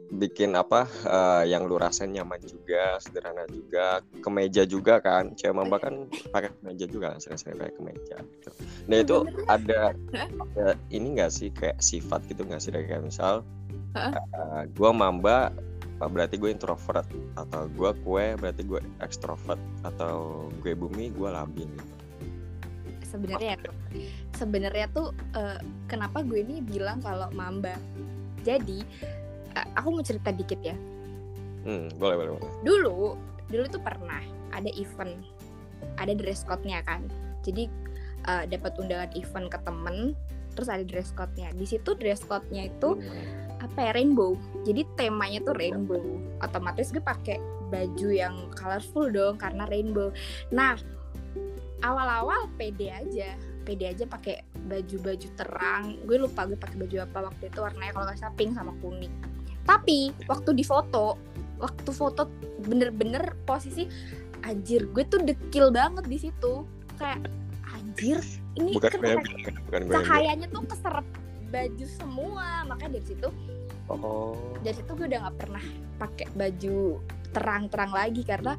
bikin 0.08 0.56
apa 0.56 0.88
uh, 1.04 1.44
yang 1.44 1.68
lu 1.68 1.76
rasain 1.76 2.08
nyaman 2.08 2.40
juga 2.40 2.96
sederhana 2.96 3.44
juga 3.52 4.00
kemeja 4.24 4.64
juga 4.64 5.00
kan. 5.04 5.36
Cewek 5.36 5.54
mamba 5.54 5.76
kan 5.76 6.08
pakai 6.32 6.52
kemeja 6.60 6.84
juga 6.88 7.06
kan 7.14 7.18
sering-sering 7.20 7.60
pakai 7.60 7.74
kemeja 7.76 8.16
gitu. 8.24 8.50
nah 8.88 8.96
itu 9.04 9.16
ada, 9.52 9.92
ada 10.16 10.66
ini 10.88 11.18
enggak 11.18 11.32
sih 11.32 11.52
kayak 11.52 11.76
sifat 11.78 12.24
gitu 12.32 12.44
nggak 12.48 12.60
sih? 12.60 12.72
Kayak 12.72 13.04
misal 13.04 13.44
uh, 13.96 14.64
gua 14.76 14.90
mamba 14.96 15.52
berarti 16.06 16.38
gue 16.38 16.54
introvert 16.54 17.10
atau 17.34 17.66
gue 17.74 17.90
kue 18.06 18.38
berarti 18.38 18.62
gue 18.62 18.78
ekstrovert 19.02 19.58
atau 19.82 20.46
gue 20.62 20.78
bumi 20.78 21.10
gue 21.10 21.26
labin 21.26 21.66
gitu. 21.74 21.94
Sebenarnya 23.02 23.58
tuh 23.58 23.74
sebenarnya 24.38 24.86
tuh 24.94 25.10
uh, 25.34 25.58
kenapa 25.90 26.22
gue 26.22 26.38
ini 26.46 26.62
bilang 26.62 27.02
kalau 27.02 27.26
mamba? 27.34 27.74
Jadi 28.46 28.86
aku 29.74 29.88
mau 29.94 30.04
cerita 30.04 30.30
dikit 30.30 30.60
ya. 30.62 30.76
Hmm, 31.66 31.90
boleh 31.98 32.16
boleh 32.16 32.32
boleh. 32.38 32.52
Dulu, 32.62 32.98
dulu 33.50 33.64
tuh 33.68 33.82
pernah 33.82 34.22
ada 34.54 34.70
event, 34.76 35.20
ada 35.98 36.12
dress 36.14 36.44
code-nya 36.46 36.80
kan. 36.86 37.06
Jadi 37.42 37.68
uh, 38.26 38.44
dapat 38.48 38.76
undangan 38.80 39.10
event 39.14 39.46
ke 39.48 39.58
temen 39.62 40.16
terus 40.58 40.74
ada 40.74 40.82
dress 40.82 41.14
code-nya 41.14 41.54
di 41.54 41.62
situ 41.62 41.94
dress 41.94 42.26
code-nya 42.26 42.66
itu 42.66 42.98
Hmm. 42.98 43.62
apa 43.62 43.78
ya 43.78 43.92
rainbow 43.94 44.34
jadi 44.66 44.82
temanya 44.98 45.42
tuh 45.46 45.54
rainbow 45.54 46.02
otomatis 46.42 46.90
gue 46.90 47.02
pakai 47.02 47.38
baju 47.70 48.08
yang 48.10 48.34
colorful 48.58 49.06
dong 49.06 49.38
karena 49.38 49.66
rainbow 49.70 50.10
nah 50.50 50.74
awal-awal 51.82 52.50
pede 52.58 52.90
aja 52.90 53.38
pede 53.62 53.86
aja 53.86 54.02
pakai 54.06 54.42
baju-baju 54.66 55.28
terang 55.38 55.94
gue 56.06 56.16
lupa 56.18 56.46
gue 56.50 56.58
pakai 56.58 56.74
baju 56.74 56.96
apa 57.06 57.18
waktu 57.30 57.44
itu 57.54 57.58
warnanya 57.62 57.92
kalau 57.94 58.06
nggak 58.10 58.18
salah 58.18 58.34
pink 58.34 58.50
sama 58.54 58.74
kuning 58.82 59.14
tapi 59.68 60.10
waktu 60.24 60.56
di 60.56 60.64
foto 60.64 61.20
waktu 61.60 61.90
foto 61.92 62.24
bener-bener 62.64 63.36
posisi 63.44 63.84
anjir 64.46 64.88
gue 64.88 65.04
tuh 65.04 65.20
dekil 65.20 65.68
banget 65.68 66.08
di 66.08 66.16
situ 66.16 66.64
kayak 66.96 67.28
anjir 67.76 68.16
ini 68.56 68.72
bukan 68.74 68.96
bilang. 69.04 70.02
cahayanya 70.02 70.46
tuh 70.48 70.64
keserap 70.64 71.04
baju 71.48 71.86
semua 71.86 72.64
makanya 72.64 72.96
dari 72.96 73.06
situ 73.12 73.28
oh 73.92 74.32
dari 74.64 74.74
situ 74.74 74.90
gue 74.96 75.06
udah 75.10 75.20
nggak 75.28 75.36
pernah 75.36 75.64
pakai 75.98 76.26
baju 76.32 76.78
terang-terang 77.34 77.92
lagi 77.92 78.22
karena 78.24 78.56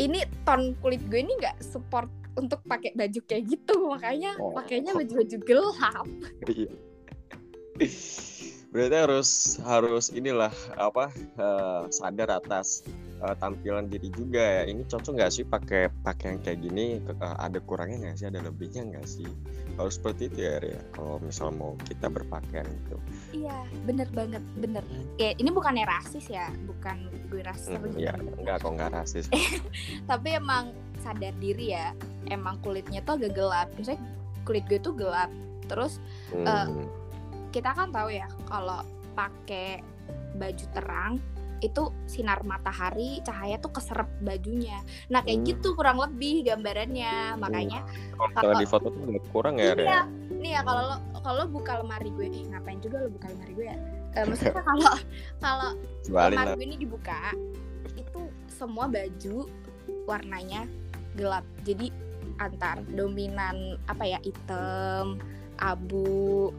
ini 0.00 0.24
ton 0.48 0.72
kulit 0.80 1.02
gue 1.12 1.20
ini 1.20 1.36
nggak 1.36 1.60
support 1.60 2.08
untuk 2.36 2.60
pakai 2.64 2.92
baju 2.92 3.20
kayak 3.24 3.44
gitu 3.48 3.76
makanya 3.88 4.36
Oh. 4.40 4.52
pakainya 4.52 4.92
baju-baju 4.92 5.36
gelap 5.44 6.06
Iya. 6.52 6.70
Berarti 8.76 8.96
harus 9.00 9.28
harus 9.64 10.12
inilah 10.12 10.52
apa 10.76 11.08
eh, 11.16 11.82
sadar 11.88 12.28
atas 12.28 12.84
eh, 13.16 13.34
tampilan 13.40 13.88
diri 13.88 14.12
juga 14.12 14.44
ya. 14.60 14.62
Ini 14.68 14.84
cocok 14.84 15.16
nggak 15.16 15.32
sih 15.32 15.48
pakai 15.48 15.88
pakaian 16.04 16.36
kayak 16.44 16.60
gini? 16.60 17.00
Eh, 17.00 17.36
ada 17.40 17.56
kurangnya 17.64 18.04
nggak 18.04 18.16
sih? 18.20 18.26
Ada 18.28 18.44
lebihnya 18.44 18.84
nggak 18.84 19.08
sih? 19.08 19.24
Harus 19.80 19.96
seperti 19.96 20.28
itu 20.28 20.44
ya, 20.44 20.60
Ria. 20.60 20.80
Kalau 20.92 21.16
misal 21.20 21.52
mau 21.52 21.72
kita 21.88 22.12
berpakaian 22.12 22.68
gitu. 22.68 22.96
iya 23.32 23.52
bener 23.84 24.08
banget 24.12 24.40
bener 24.56 24.80
ya 25.16 25.36
ini 25.36 25.52
bukannya 25.52 25.84
rasis 25.84 26.24
ya 26.26 26.48
bukan 26.64 26.96
gue 27.28 27.44
rasis 27.44 27.76
Hmm, 27.76 27.92
ya, 28.00 28.16
enggak 28.16 28.64
kok 28.64 28.72
nggak 28.72 28.92
rasis. 28.96 29.26
tapi 30.10 30.32
emang 30.32 30.72
sadar 31.04 31.36
diri 31.36 31.76
ya 31.76 31.92
emang 32.32 32.56
kulitnya 32.64 33.04
tuh 33.04 33.20
agak 33.20 33.36
gelap 33.36 33.68
misalnya 33.76 34.00
kulit 34.42 34.64
gue 34.66 34.80
tuh 34.80 34.96
gelap 34.96 35.28
terus 35.68 36.00
Hmm. 36.32 36.88
Kita 37.56 37.72
kan 37.72 37.88
tahu 37.88 38.12
ya 38.12 38.28
kalau 38.44 38.84
pakai 39.16 39.80
baju 40.36 40.64
terang 40.76 41.12
itu 41.64 41.88
sinar 42.04 42.44
matahari 42.44 43.24
cahaya 43.24 43.56
tuh 43.56 43.72
keserap 43.72 44.12
bajunya. 44.20 44.84
Nah 45.08 45.24
kayak 45.24 45.40
Hmm. 45.40 45.48
gitu 45.48 45.72
kurang 45.72 45.96
lebih 45.96 46.44
gambarannya. 46.44 47.40
Makanya 47.40 47.80
Kalau 48.36 48.60
di 48.60 48.68
foto 48.68 48.92
tuh 48.92 49.08
kurang 49.32 49.56
ya, 49.56 49.72
iya. 49.72 50.04
nih 50.28 50.52
ya 50.52 50.60
kalau 50.60 50.82
lo 50.84 50.96
kalau 51.24 51.36
lo 51.40 51.46
buka 51.48 51.80
lemari 51.80 52.12
gue 52.12 52.28
eh, 52.28 52.44
ngapain 52.52 52.76
juga 52.84 53.00
lo 53.00 53.08
buka 53.08 53.32
lemari 53.32 53.52
gue 53.56 53.66
ya? 53.72 53.76
Eh, 54.20 54.24
maksudnya 54.28 54.60
kalau 54.60 54.92
kalau 55.40 55.68
lemari 56.12 56.36
lah. 56.36 56.54
gue 56.60 56.64
ini 56.68 56.76
dibuka 56.76 57.32
itu 57.96 58.20
semua 58.52 58.84
baju 58.84 59.48
warnanya 60.04 60.68
gelap. 61.16 61.48
Jadi 61.64 61.88
antar 62.36 62.84
dominan 62.92 63.80
apa 63.88 64.04
ya 64.04 64.20
hitam 64.20 65.16
abu 65.58 66.50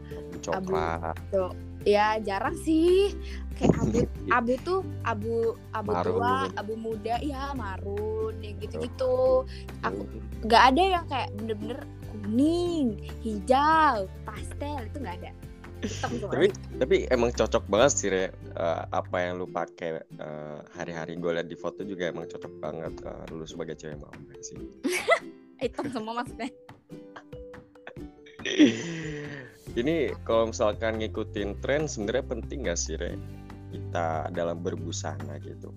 Coklat. 0.42 1.16
tuh 1.30 1.52
ya 1.86 2.18
jarang 2.22 2.56
sih. 2.62 3.14
Kayak 3.58 3.74
abu 3.82 3.98
abu 4.38 4.52
tuh 4.62 4.80
abu 5.02 5.34
abu 5.74 5.90
Marun. 5.90 6.14
Tua 6.18 6.36
abu 6.54 6.74
muda 6.78 7.16
ya 7.22 7.50
marun 7.58 8.34
ya 8.38 8.54
gitu 8.62 8.86
gitu 8.86 9.16
aku 9.82 10.06
nggak 10.46 10.62
ada 10.74 10.82
yang 10.98 11.04
kayak 11.10 11.30
bener-bener 11.38 11.80
kuning 12.10 12.98
hijau 13.22 14.06
pastel 14.26 14.86
itu 14.86 14.98
nggak 15.02 15.18
ada. 15.24 15.32
Tapi 16.34 16.50
tapi 16.82 16.96
emang 17.06 17.30
cocok 17.30 17.70
banget 17.70 17.92
sih 17.94 18.10
Re. 18.10 18.34
Eh, 18.34 18.82
apa 18.90 19.16
yang 19.22 19.38
lu 19.38 19.46
pakai 19.46 20.02
eh, 20.02 20.58
hari-hari 20.74 21.14
gue 21.14 21.30
liat 21.38 21.46
di 21.46 21.54
foto 21.54 21.86
juga 21.86 22.10
emang 22.10 22.26
cocok 22.26 22.52
banget 22.58 22.94
eh, 23.06 23.24
lu 23.30 23.46
sebagai 23.46 23.78
cewek 23.78 23.94
mau 24.02 24.10
sih. 24.42 24.58
Hitam 25.62 25.86
semua 25.90 26.22
maksudnya 26.22 26.50
ini 29.80 30.14
kalau 30.22 30.50
misalkan 30.50 31.02
ngikutin 31.02 31.58
tren 31.58 31.90
sebenarnya 31.90 32.24
penting 32.26 32.58
gak 32.70 32.78
sih 32.78 32.94
Re? 32.94 33.18
Kita 33.68 34.30
dalam 34.32 34.62
berbusana 34.62 35.42
gitu. 35.42 35.74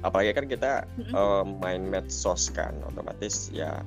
Apalagi 0.00 0.32
kan 0.32 0.46
kita 0.48 0.72
Mm-mm. 0.96 1.12
eh, 1.12 1.44
main 1.60 1.82
medsos 1.84 2.48
kan 2.52 2.72
otomatis 2.88 3.52
ya 3.52 3.84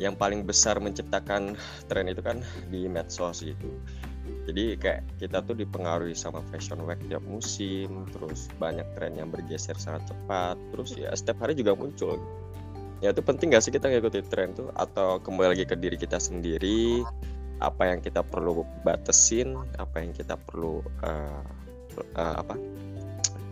yang 0.00 0.16
paling 0.16 0.48
besar 0.48 0.80
menciptakan 0.80 1.60
tren 1.92 2.08
itu 2.08 2.24
kan 2.24 2.40
di 2.72 2.88
medsos 2.88 3.44
gitu. 3.44 3.68
Jadi 4.48 4.80
kayak 4.80 5.04
kita 5.20 5.44
tuh 5.44 5.52
dipengaruhi 5.52 6.16
sama 6.16 6.40
fashion 6.48 6.80
week 6.88 7.00
tiap 7.12 7.20
musim 7.28 8.08
terus 8.08 8.48
banyak 8.56 8.88
tren 8.96 9.20
yang 9.20 9.28
bergeser 9.28 9.76
sangat 9.76 10.08
cepat 10.08 10.56
terus 10.72 10.96
ya 10.96 11.12
setiap 11.12 11.44
hari 11.44 11.52
juga 11.52 11.76
muncul 11.76 12.16
ya 13.00 13.16
itu 13.16 13.24
penting 13.24 13.52
gak 13.52 13.64
sih 13.64 13.72
kita 13.72 13.88
ngikutin 13.88 14.26
tren 14.28 14.52
tuh 14.52 14.68
atau 14.76 15.20
kembali 15.20 15.56
lagi 15.56 15.64
ke 15.64 15.76
diri 15.76 15.96
kita 15.96 16.20
sendiri 16.20 17.04
apa 17.60 17.92
yang 17.92 18.00
kita 18.00 18.24
perlu 18.24 18.64
batasin 18.84 19.56
apa 19.76 20.00
yang 20.00 20.12
kita 20.16 20.36
perlu 20.36 20.84
eh, 21.04 21.44
eh, 22.16 22.34
apa 22.40 22.54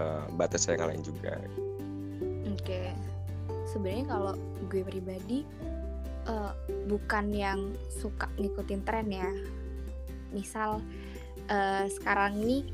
eh, 0.00 0.24
batas 0.36 0.68
yang 0.68 0.84
lain 0.84 1.00
juga 1.04 1.36
Oke, 2.68 2.92
sebenarnya 3.64 4.04
kalau 4.12 4.34
gue 4.68 4.82
pribadi 4.84 5.40
eh, 6.28 6.52
bukan 6.84 7.32
yang 7.32 7.72
suka 7.88 8.28
ngikutin 8.36 8.84
tren 8.84 9.08
ya. 9.08 9.30
Misal 10.36 10.84
eh, 11.48 11.88
sekarang 11.88 12.44
ini 12.44 12.68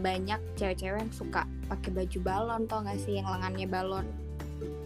banyak 0.00 0.40
cewek-cewek 0.56 0.96
yang 0.96 1.12
suka 1.12 1.44
pakai 1.68 1.92
baju 1.92 2.18
balon, 2.24 2.62
tau 2.64 2.80
gak 2.80 3.04
sih 3.04 3.20
yang 3.20 3.28
lengannya 3.28 3.68
balon? 3.68 4.08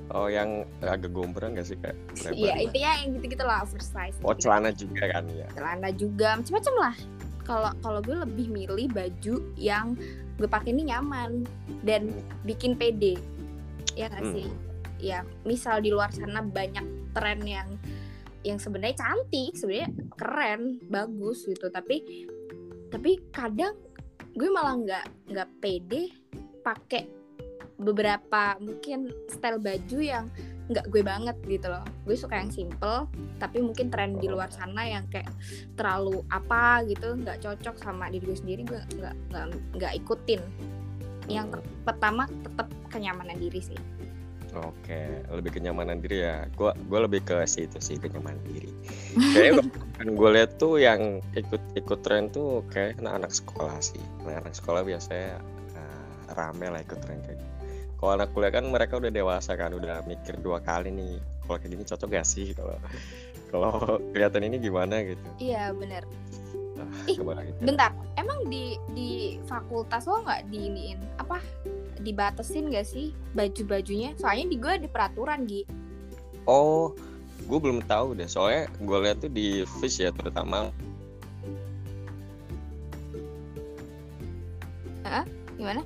Oh 0.09 0.27
yang 0.27 0.63
agak 0.81 1.11
gombrang 1.11 1.55
gak 1.55 1.67
sih 1.67 1.77
kayak 1.77 1.97
lebar 2.23 2.33
Iya 2.33 2.47
lah. 2.49 2.57
intinya 2.63 2.91
yang 2.97 3.09
gitu-gitu 3.15 3.45
lah 3.45 3.59
oversize. 3.61 4.17
oh 4.19 4.31
gitu. 4.31 4.41
celana 4.43 4.71
juga 4.71 5.05
kan 5.09 5.25
ya 5.29 5.47
celana 5.53 5.89
juga 5.91 6.29
macam-macam 6.37 6.75
lah. 6.79 6.97
Kalau 7.43 7.71
kalau 7.79 8.01
gue 8.03 8.17
lebih 8.19 8.47
milih 8.49 8.87
baju 8.91 9.35
yang 9.55 9.95
gue 10.35 10.47
pakai 10.47 10.71
ini 10.71 10.91
nyaman 10.91 11.47
dan 11.83 12.11
bikin 12.43 12.75
pede. 12.75 13.15
Ya 13.95 14.07
gak 14.09 14.21
Hmm. 14.21 14.35
sih? 14.35 14.47
Ya, 14.97 15.23
misal 15.43 15.79
di 15.79 15.89
luar 15.89 16.09
sana 16.09 16.41
banyak 16.41 16.83
tren 17.13 17.45
yang 17.45 17.69
yang 18.43 18.57
sebenarnya 18.57 18.97
cantik, 18.97 19.53
sebenarnya 19.55 19.89
keren, 20.15 20.81
bagus 20.87 21.45
gitu, 21.45 21.69
tapi 21.69 22.27
tapi 22.89 23.19
kadang 23.29 23.77
gue 24.33 24.49
malah 24.49 24.75
nggak 24.75 25.05
nggak 25.29 25.49
pede 25.59 26.11
pakai 26.61 27.07
beberapa 27.77 28.57
mungkin 28.59 29.13
style 29.29 29.61
baju 29.61 29.99
yang 30.01 30.27
nggak 30.67 30.91
gue 30.91 31.03
banget 31.07 31.37
gitu 31.47 31.71
loh 31.71 31.87
gue 32.03 32.17
suka 32.19 32.43
yang 32.43 32.51
simple 32.51 33.07
tapi 33.39 33.63
mungkin 33.63 33.87
tren 33.87 34.19
di 34.19 34.27
luar 34.27 34.51
sana 34.51 34.83
yang 34.83 35.07
kayak 35.15 35.31
terlalu 35.79 36.27
apa 36.27 36.83
gitu 36.91 37.15
nggak 37.15 37.39
cocok 37.39 37.79
sama 37.79 38.11
diri 38.11 38.27
gue 38.27 38.39
sendiri 38.39 38.63
gue 38.67 38.81
nggak 38.99 39.15
nggak 39.31 39.45
nggak 39.79 39.93
ikutin 40.03 40.43
yang 41.31 41.51
Hmm. 41.51 41.63
pertama 41.87 42.27
tetap 42.43 42.67
kenyamanan 42.91 43.39
diri 43.39 43.63
sih 43.63 43.79
Oke, 44.57 45.21
lebih 45.29 45.61
kenyamanan 45.61 46.01
diri 46.01 46.25
ya. 46.25 46.49
Gua 46.57 46.73
gua 46.89 47.05
lebih 47.05 47.21
ke 47.29 47.45
situ 47.45 47.77
sih 47.77 48.01
kenyamanan 48.01 48.41
diri. 48.49 48.73
Kayaknya 49.37 49.69
gue 50.17 50.31
lihat 50.33 50.57
tuh 50.57 50.81
yang 50.81 51.21
ikut 51.37 51.61
ikut 51.77 52.01
tren 52.01 52.33
tuh 52.33 52.65
kayak 52.73 52.97
anak-anak 53.05 53.37
sekolah 53.37 53.77
sih. 53.85 54.01
Anak-anak 54.25 54.57
sekolah 54.57 54.81
biasanya 54.81 55.45
eh, 55.77 56.33
rame 56.33 56.73
lah 56.73 56.81
ikut 56.81 56.99
tren 57.05 57.21
kayak 57.29 57.37
gitu. 57.37 57.56
Kalau 57.97 58.13
anak 58.13 58.29
kuliah 58.37 58.53
kan 58.53 58.65
mereka 58.69 59.01
udah 59.01 59.09
dewasa 59.09 59.57
kan, 59.57 59.73
udah 59.73 60.05
mikir 60.05 60.37
dua 60.41 60.61
kali 60.61 60.93
nih. 60.93 61.17
Kalau 61.47 61.57
kayak 61.57 61.71
gini 61.73 61.85
cocok 61.89 62.09
gak 62.13 62.27
sih? 62.29 62.53
Kalau 62.53 62.77
kalau 63.49 63.71
kelihatan 64.13 64.43
ini 64.53 64.57
gimana 64.59 65.01
gitu. 65.07 65.23
iya 65.39 65.71
bener 65.71 66.03
Ah, 66.77 67.09
Ih, 67.09 67.17
gitu. 67.17 67.63
bentar 67.65 67.89
emang 68.21 68.53
di 68.53 68.77
di 68.93 69.41
fakultas 69.49 70.05
lo 70.05 70.21
nggak 70.21 70.53
diiniin 70.53 71.01
apa 71.17 71.41
dibatasin 72.05 72.69
gak 72.69 72.85
sih 72.85 73.17
baju 73.33 73.63
bajunya 73.65 74.13
soalnya 74.21 74.53
di 74.53 74.57
gue 74.61 74.73
ada 74.77 74.89
peraturan 74.91 75.49
Gi 75.49 75.65
Oh, 76.45 76.93
gue 77.49 77.59
belum 77.59 77.81
tahu 77.91 78.15
deh. 78.15 78.29
Soalnya 78.31 78.71
gue 78.79 78.99
lihat 79.03 79.19
tuh 79.19 79.33
di 79.33 79.65
Fish 79.81 79.99
ya 79.99 80.13
terutama 80.15 80.71
gimana 85.57 85.81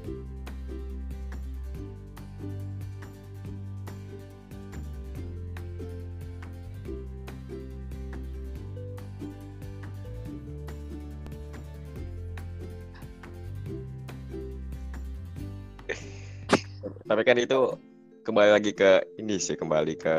tapi 17.06 17.22
kan 17.22 17.36
itu 17.38 17.74
kembali 18.22 18.50
lagi 18.52 18.72
ke 18.76 19.04
ini 19.16 19.40
sih 19.40 19.56
kembali 19.56 19.94
ke 19.96 20.14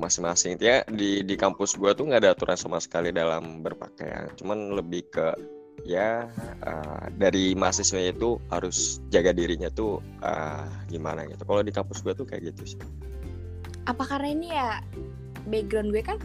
masing-masing. 0.00 0.56
Ya 0.58 0.82
di 0.88 1.22
di 1.22 1.34
kampus 1.36 1.76
gua 1.76 1.92
tuh 1.92 2.08
nggak 2.08 2.20
ada 2.24 2.30
aturan 2.32 2.58
sama 2.58 2.78
sekali 2.80 3.12
dalam 3.12 3.60
berpakaian. 3.60 4.32
Cuman 4.36 4.74
lebih 4.76 5.06
ke 5.12 5.36
ya 5.84 6.26
uh, 6.64 7.04
dari 7.20 7.52
mahasiswa 7.52 8.10
itu 8.10 8.40
harus 8.48 8.98
jaga 9.12 9.30
dirinya 9.36 9.68
tuh 9.70 10.00
uh, 10.24 10.66
gimana 10.88 11.28
gitu. 11.28 11.44
Kalau 11.44 11.62
di 11.62 11.72
kampus 11.72 12.00
gua 12.00 12.16
tuh 12.16 12.26
kayak 12.26 12.54
gitu 12.54 12.76
sih. 12.76 12.80
Apa 13.86 14.02
karena 14.02 14.28
ini 14.32 14.48
ya 14.50 14.82
background 15.46 15.94
gue 15.94 16.02
kan 16.02 16.18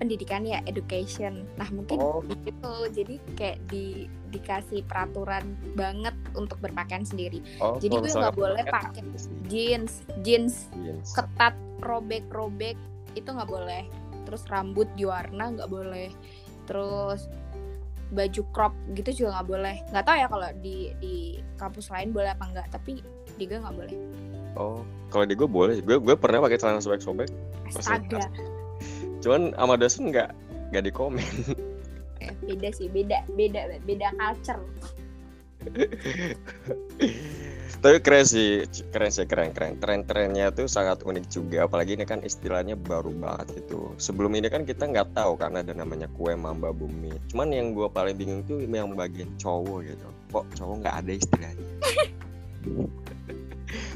pendidikan 0.00 0.48
ya 0.48 0.64
education. 0.64 1.44
Nah 1.60 1.68
mungkin 1.68 2.00
oh. 2.00 2.24
itu 2.24 2.72
jadi 2.88 3.14
kayak 3.36 3.58
di 3.68 4.08
dikasih 4.32 4.80
peraturan 4.88 5.44
banget 5.76 6.16
untuk 6.32 6.56
berpakaian 6.64 7.04
sendiri. 7.04 7.44
Oh, 7.60 7.76
jadi 7.76 8.00
gue 8.00 8.08
nggak 8.08 8.38
boleh 8.38 8.64
pakai 8.64 9.04
jeans, 9.52 10.00
jeans 10.24 10.72
jeans. 10.80 11.12
ketat 11.12 11.52
robek 11.84 12.24
robek 12.32 12.80
itu 13.12 13.28
nggak 13.28 13.50
boleh. 13.50 13.84
Terus 14.24 14.42
rambut 14.48 14.88
diwarna 14.96 15.52
nggak 15.60 15.68
boleh. 15.68 16.08
Terus 16.64 17.28
baju 18.10 18.42
crop 18.56 18.74
gitu 18.96 19.22
juga 19.22 19.38
nggak 19.38 19.48
boleh. 19.52 19.76
Nggak 19.92 20.04
tahu 20.08 20.16
ya 20.16 20.26
kalau 20.32 20.48
di 20.64 20.76
di 20.98 21.14
kampus 21.60 21.92
lain 21.92 22.16
boleh 22.16 22.32
apa 22.32 22.44
enggak 22.48 22.66
tapi 22.72 23.04
di 23.36 23.44
gue 23.44 23.60
nggak 23.60 23.76
boleh. 23.76 23.96
Oh 24.56 24.80
kalau 25.12 25.28
di 25.28 25.36
gue 25.36 25.44
boleh. 25.44 25.76
Gue 25.84 26.00
gue 26.00 26.16
pernah 26.16 26.40
pakai 26.40 26.56
celana 26.56 26.80
sobek 26.80 27.04
sobek 27.04 27.28
astaga 27.70 28.26
cuman 29.20 29.52
sama 29.54 29.74
dosen 29.76 30.10
nggak 30.10 30.32
nggak 30.72 30.84
di 30.88 30.92
komen 30.92 31.28
eh, 32.20 32.32
beda 32.44 32.68
sih 32.72 32.88
beda 32.92 33.24
beda 33.34 33.80
beda 33.84 34.08
culture. 34.16 34.62
Tapi 37.80 37.96
keren 38.04 38.28
sih 38.28 38.68
keren 38.92 39.10
sih 39.12 39.24
keren 39.24 39.56
keren. 39.56 39.80
Tren 39.80 40.04
trennya 40.04 40.52
tuh 40.52 40.68
sangat 40.68 41.00
unik 41.04 41.24
juga 41.32 41.64
apalagi 41.64 41.96
ini 41.96 42.04
kan 42.04 42.20
istilahnya 42.24 42.76
baru 42.76 43.12
banget 43.12 43.64
itu 43.64 43.92
sebelum 43.96 44.36
ini 44.36 44.52
kan 44.52 44.68
kita 44.68 44.84
nggak 44.88 45.16
tahu 45.16 45.36
karena 45.40 45.64
ada 45.64 45.72
namanya 45.72 46.08
kue 46.16 46.36
mamba 46.36 46.72
bumi. 46.72 47.12
Cuman 47.32 47.52
yang 47.52 47.72
gue 47.72 47.88
paling 47.88 48.16
bingung 48.16 48.42
tuh 48.44 48.60
yang 48.64 48.96
bagian 48.96 49.28
cowok 49.40 49.84
gitu. 49.84 50.06
Kok 50.32 50.44
cowok 50.56 50.76
nggak 50.84 50.96
ada 50.96 51.12
istilahnya? 51.12 51.66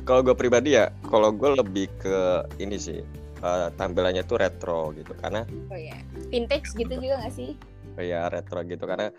Kalau 0.07 0.23
gue 0.23 0.37
pribadi 0.37 0.79
ya 0.79 0.95
kalau 1.11 1.35
gue 1.35 1.51
lebih 1.59 1.91
ke 1.99 2.47
ini 2.63 2.79
sih 2.79 3.03
uh, 3.45 3.69
tampilannya 3.77 4.25
tuh 4.25 4.41
retro 4.41 4.91
gitu 4.97 5.13
karena 5.21 5.45
oh 5.69 5.79
ya 5.79 5.95
vintage 6.33 6.73
gitu 6.73 6.97
juga 6.97 7.21
gak 7.21 7.35
sih? 7.37 7.53
Oh 7.95 8.03
ya 8.03 8.27
retro 8.33 8.65
gitu 8.65 8.89
karena 8.89 9.13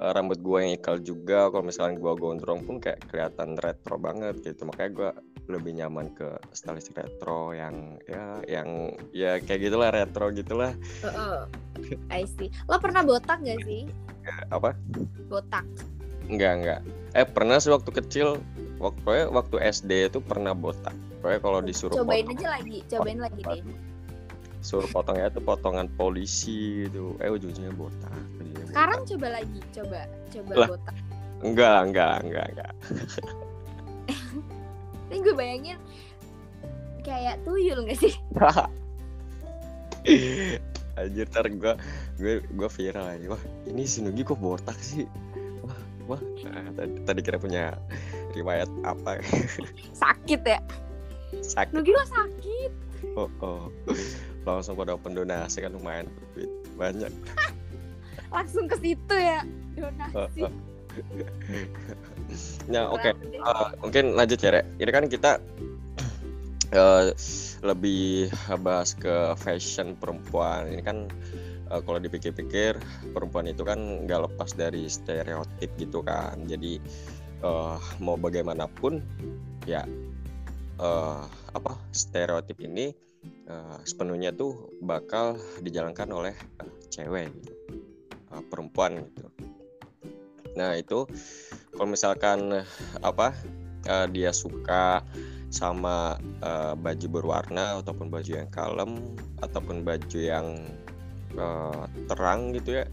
uh, 0.00 0.10
rambut 0.16 0.40
gue 0.40 0.58
yang 0.64 0.72
ikal 0.80 0.96
juga 1.04 1.52
kalau 1.52 1.64
misalnya 1.68 2.00
gue 2.00 2.12
gondrong 2.16 2.64
pun 2.64 2.80
kayak 2.80 3.04
kelihatan 3.12 3.60
retro 3.60 4.00
banget 4.00 4.40
gitu. 4.42 4.64
Makanya 4.64 4.90
gue 4.96 5.10
lebih 5.46 5.78
nyaman 5.78 6.10
ke 6.16 6.40
stylish 6.50 6.90
retro 6.96 7.54
yang 7.54 8.00
ya 8.10 8.42
yang 8.50 8.90
ya 9.14 9.38
kayak 9.38 9.70
gitulah 9.70 9.92
retro 9.94 10.32
gitulah. 10.32 10.72
Uh, 11.04 11.08
uh. 11.12 11.38
I 12.10 12.24
see. 12.24 12.48
Lo 12.66 12.80
pernah 12.80 13.04
botak 13.04 13.44
gak 13.44 13.62
sih? 13.62 13.86
Apa? 14.50 14.74
Botak. 15.30 15.62
Enggak 16.26 16.52
enggak 16.58 16.80
eh 17.16 17.24
pernah 17.24 17.56
sih 17.56 17.72
waktu 17.72 17.90
kecil 17.96 18.36
waktu 18.76 19.32
waktu 19.32 19.56
SD 19.72 20.12
itu 20.12 20.20
pernah 20.20 20.52
botak 20.52 20.92
pokoknya 21.26 21.42
kalau 21.42 21.58
disuruh 21.58 21.94
cobain 21.98 22.22
potong, 22.22 22.38
aja 22.38 22.46
lagi 22.54 22.76
cobain 22.86 23.18
lagi 23.18 23.40
deh. 23.42 23.62
Suruh 24.62 24.86
potongnya 24.94 25.26
itu 25.26 25.42
potongan 25.42 25.90
polisi 25.98 26.86
itu 26.86 27.18
eh 27.18 27.26
ujungnya 27.26 27.74
botak. 27.74 28.14
Sekarang 28.70 29.02
botak. 29.02 29.10
coba 29.10 29.26
lagi 29.34 29.58
coba 29.74 30.00
coba 30.30 30.52
lah, 30.54 30.68
botak. 30.70 30.96
Enggak 31.42 31.78
enggak 31.90 32.14
enggak 32.22 32.46
enggak. 32.54 32.72
Ini 35.10 35.18
gue 35.22 35.34
bayangin 35.34 35.78
kayak 37.02 37.42
tuyul 37.42 37.86
gak 37.86 37.98
sih? 37.98 38.14
Anjir 40.98 41.26
ntar 41.26 41.50
gue 41.50 41.74
gue 42.22 42.34
gue 42.46 42.68
viral 42.70 43.18
aja. 43.18 43.26
Wah 43.34 43.42
ini 43.66 43.82
si 43.82 43.98
Nugi 43.98 44.22
kok 44.22 44.38
botak 44.38 44.78
sih? 44.78 45.10
Wah 45.66 45.78
wah. 46.06 46.22
Nah, 46.46 46.70
tadi, 46.74 47.02
tadi 47.02 47.20
kira 47.22 47.38
punya 47.42 47.74
riwayat 48.34 48.70
apa? 48.86 49.18
Sakit 50.02 50.42
ya 50.46 50.62
sakit 51.42 51.72
lu 51.74 51.82
gila 51.84 52.04
sakit 52.06 52.72
oh, 53.16 53.30
oh. 53.42 53.68
langsung 54.46 54.78
pada 54.78 54.94
open 54.94 55.16
donasi 55.16 55.60
kan 55.64 55.74
lumayan 55.74 56.06
banyak 56.76 57.10
langsung 58.34 58.68
ke 58.68 58.76
situ 58.80 59.14
ya 59.16 59.40
donasi 59.74 60.44
oh, 60.44 60.48
oh. 60.48 60.52
nah 62.72 62.88
oke 62.92 63.00
okay. 63.02 63.12
uh, 63.42 63.72
mungkin 63.84 64.16
lanjut 64.16 64.40
ya 64.40 64.50
Rek. 64.60 64.64
ini 64.80 64.90
kan 64.92 65.04
kita 65.08 65.30
uh, 66.76 67.12
lebih 67.68 68.30
bahas 68.60 68.92
ke 68.94 69.34
fashion 69.40 69.96
perempuan 69.96 70.68
ini 70.70 70.82
kan 70.84 71.08
uh, 71.70 71.80
kalau 71.82 71.98
dipikir-pikir 71.98 72.78
perempuan 73.10 73.50
itu 73.50 73.62
kan 73.66 74.06
nggak 74.06 74.30
lepas 74.30 74.54
dari 74.54 74.86
stereotip 74.86 75.70
gitu 75.78 76.04
kan 76.04 76.38
jadi 76.46 76.78
uh, 77.42 77.78
mau 78.00 78.14
bagaimanapun 78.14 79.02
ya 79.66 79.82
uh, 80.80 81.24
apa 81.52 81.72
stereotip 81.92 82.60
ini 82.60 82.92
uh, 83.48 83.78
sepenuhnya 83.84 84.32
tuh 84.32 84.72
bakal 84.84 85.36
dijalankan 85.60 86.08
oleh 86.12 86.34
uh, 86.60 86.72
cewek 86.92 87.32
gitu. 87.42 87.52
uh, 88.32 88.42
perempuan 88.48 89.04
gitu 89.12 89.28
nah 90.56 90.72
itu 90.72 91.04
kalau 91.76 91.88
misalkan 91.92 92.64
apa 93.04 93.36
uh, 93.88 94.06
dia 94.08 94.32
suka 94.32 95.04
sama 95.52 96.16
uh, 96.42 96.74
baju 96.74 97.06
berwarna 97.08 97.78
ataupun 97.80 98.08
baju 98.08 98.32
yang 98.44 98.50
kalem 98.50 99.14
ataupun 99.44 99.84
baju 99.84 100.18
yang 100.18 100.58
uh, 101.36 101.84
terang 102.08 102.56
gitu 102.56 102.82
ya 102.82 102.84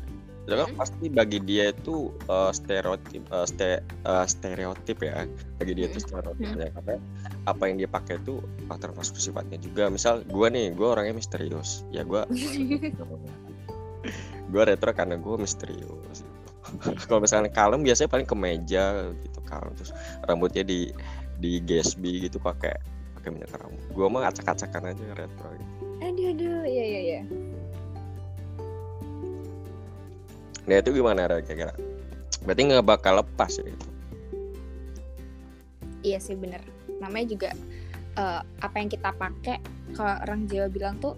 itu 0.43 0.55
kan 0.59 0.71
pasti 0.75 1.07
bagi 1.07 1.39
dia 1.39 1.71
itu 1.71 2.11
uh, 2.27 2.51
stereotip 2.51 3.23
uh, 3.31 3.47
ste, 3.47 3.79
uh, 4.03 4.27
stereotip 4.27 4.99
ya. 4.99 5.23
Bagi 5.55 5.73
dia 5.79 5.87
itu 5.87 6.03
stereotipnya 6.03 6.67
apa 6.75 6.99
apa 7.47 7.63
yang 7.71 7.79
dia 7.79 7.87
pakai 7.87 8.19
itu 8.19 8.43
uh, 8.67 8.75
termasuk 8.75 9.15
sifatnya 9.15 9.55
juga. 9.63 9.87
Misal 9.87 10.27
gue 10.27 10.47
nih 10.51 10.75
gue 10.75 10.83
orangnya 10.83 11.15
misterius. 11.15 11.87
Ya 11.95 12.03
gue 12.03 12.27
gue 14.51 14.63
retro 14.67 14.91
karena 14.91 15.15
gue 15.15 15.35
misterius. 15.39 16.27
Kalau 17.07 17.23
misalnya 17.23 17.47
kalem 17.47 17.79
biasanya 17.79 18.11
paling 18.11 18.27
ke 18.27 18.35
meja 18.35 19.15
gitu 19.23 19.39
kalem. 19.47 19.71
Terus 19.79 19.95
rambutnya 20.27 20.67
di 20.67 20.91
di 21.39 21.63
GSB 21.63 22.27
gitu 22.27 22.43
pakai 22.43 22.75
pakai 23.15 23.31
minyak 23.31 23.55
rambut. 23.55 23.79
Gue 23.95 24.11
mah 24.11 24.27
acak-acakan 24.27 24.91
aja 24.91 25.03
retro 25.15 25.47
gitu. 25.55 25.71
aduh 26.03 26.25
aduh. 26.35 26.61
Iya 26.67 26.83
iya 26.83 26.99
iya 26.99 27.52
Nah 30.67 30.79
itu 30.79 30.89
gimana 30.95 31.27
kira-kira? 31.27 31.75
Berarti 32.43 32.61
nggak 32.67 32.85
bakal 32.87 33.19
lepas 33.23 33.59
ya 33.59 33.67
itu? 33.67 33.87
Iya 36.03 36.19
sih 36.19 36.35
bener. 36.35 36.59
Namanya 36.99 37.25
juga 37.31 37.49
uh, 38.19 38.41
apa 38.59 38.75
yang 38.79 38.89
kita 38.91 39.11
pakai. 39.15 39.59
Kalau 39.95 40.15
orang 40.23 40.47
Jawa 40.47 40.67
bilang 40.71 40.95
tuh 40.99 41.15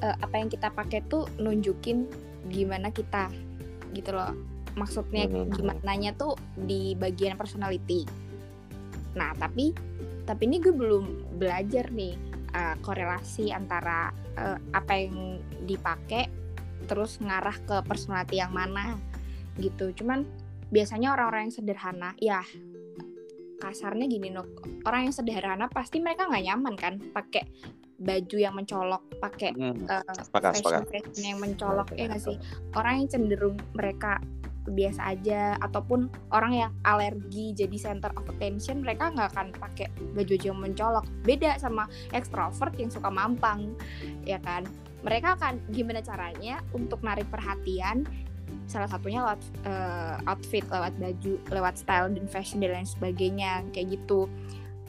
uh, 0.00 0.16
apa 0.20 0.34
yang 0.40 0.48
kita 0.48 0.72
pakai 0.72 1.04
tuh 1.08 1.28
nunjukin 1.40 2.08
gimana 2.48 2.92
kita 2.92 3.28
gitu 3.92 4.12
loh. 4.12 4.32
Maksudnya 4.74 5.28
hmm. 5.30 5.54
gimana 5.54 6.10
tuh 6.16 6.34
di 6.56 6.96
bagian 6.96 7.36
personality. 7.36 8.04
Nah 9.14 9.32
tapi 9.36 9.72
tapi 10.24 10.42
ini 10.48 10.56
gue 10.60 10.72
belum 10.72 11.36
belajar 11.36 11.92
nih 11.92 12.16
uh, 12.56 12.74
korelasi 12.80 13.52
antara 13.52 14.08
uh, 14.40 14.58
apa 14.72 14.92
yang 14.96 15.38
dipakai 15.68 16.43
terus 16.84 17.18
ngarah 17.20 17.56
ke 17.64 17.76
personality 17.88 18.38
yang 18.38 18.52
mana 18.52 19.00
gitu. 19.58 19.90
Cuman 19.96 20.24
biasanya 20.70 21.14
orang-orang 21.14 21.50
yang 21.50 21.54
sederhana 21.54 22.10
ya 22.18 22.42
kasarnya 23.62 24.10
gini 24.10 24.28
nok 24.34 24.66
orang 24.84 25.08
yang 25.08 25.14
sederhana 25.14 25.70
pasti 25.70 26.02
mereka 26.02 26.28
nggak 26.28 26.44
nyaman 26.44 26.74
kan? 26.76 26.94
Pakai 27.00 27.46
baju 27.94 28.36
yang 28.36 28.58
mencolok 28.58 29.02
pakai 29.22 29.54
hmm, 29.54 29.86
uh, 29.86 30.02
fashion 30.34 30.82
fashion 30.90 31.22
yang 31.22 31.38
mencolok 31.38 31.94
ya 31.94 32.10
nggak 32.10 32.22
sih? 32.22 32.36
Orang 32.74 33.04
yang 33.04 33.08
cenderung 33.08 33.56
mereka 33.72 34.18
biasa 34.64 35.12
aja 35.12 35.60
ataupun 35.60 36.08
orang 36.32 36.52
yang 36.56 36.72
alergi 36.88 37.52
jadi 37.52 37.76
center 37.76 38.08
of 38.16 38.24
attention 38.32 38.80
mereka 38.80 39.12
nggak 39.12 39.36
akan 39.36 39.52
pakai 39.52 39.92
baju 40.16 40.34
yang 40.40 40.58
mencolok. 40.58 41.04
Beda 41.22 41.56
sama 41.60 41.84
ekstrovert 42.16 42.72
yang 42.80 42.88
suka 42.88 43.12
mampang 43.12 43.76
ya 44.24 44.40
kan 44.40 44.64
mereka 45.04 45.36
akan 45.36 45.60
gimana 45.68 46.00
caranya 46.00 46.64
untuk 46.72 47.04
narik 47.04 47.28
perhatian 47.28 48.08
salah 48.64 48.88
satunya 48.88 49.20
lewat 49.20 49.40
uh, 49.68 50.16
outfit 50.24 50.64
lewat 50.72 50.96
baju 50.96 51.32
lewat 51.52 51.74
style 51.76 52.08
dan 52.08 52.24
fashion 52.24 52.64
dan 52.64 52.72
lain 52.72 52.88
sebagainya 52.88 53.60
kayak 53.76 54.00
gitu. 54.00 54.26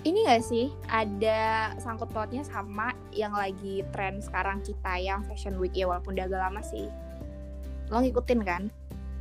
Ini 0.05 0.21
gak 0.29 0.45
sih? 0.45 0.69
Ada 0.85 1.73
sangkut 1.81 2.13
pautnya 2.13 2.45
sama 2.45 2.93
yang 3.09 3.33
lagi 3.33 3.81
tren 3.89 4.21
sekarang 4.21 4.61
Citayam 4.61 5.25
Fashion 5.25 5.57
Week. 5.57 5.73
Ya 5.73 5.89
walaupun 5.89 6.13
udah 6.13 6.29
agak 6.29 6.41
lama 6.45 6.61
sih. 6.61 6.85
Lo 7.89 8.05
ngikutin 8.05 8.41
kan 8.45 8.69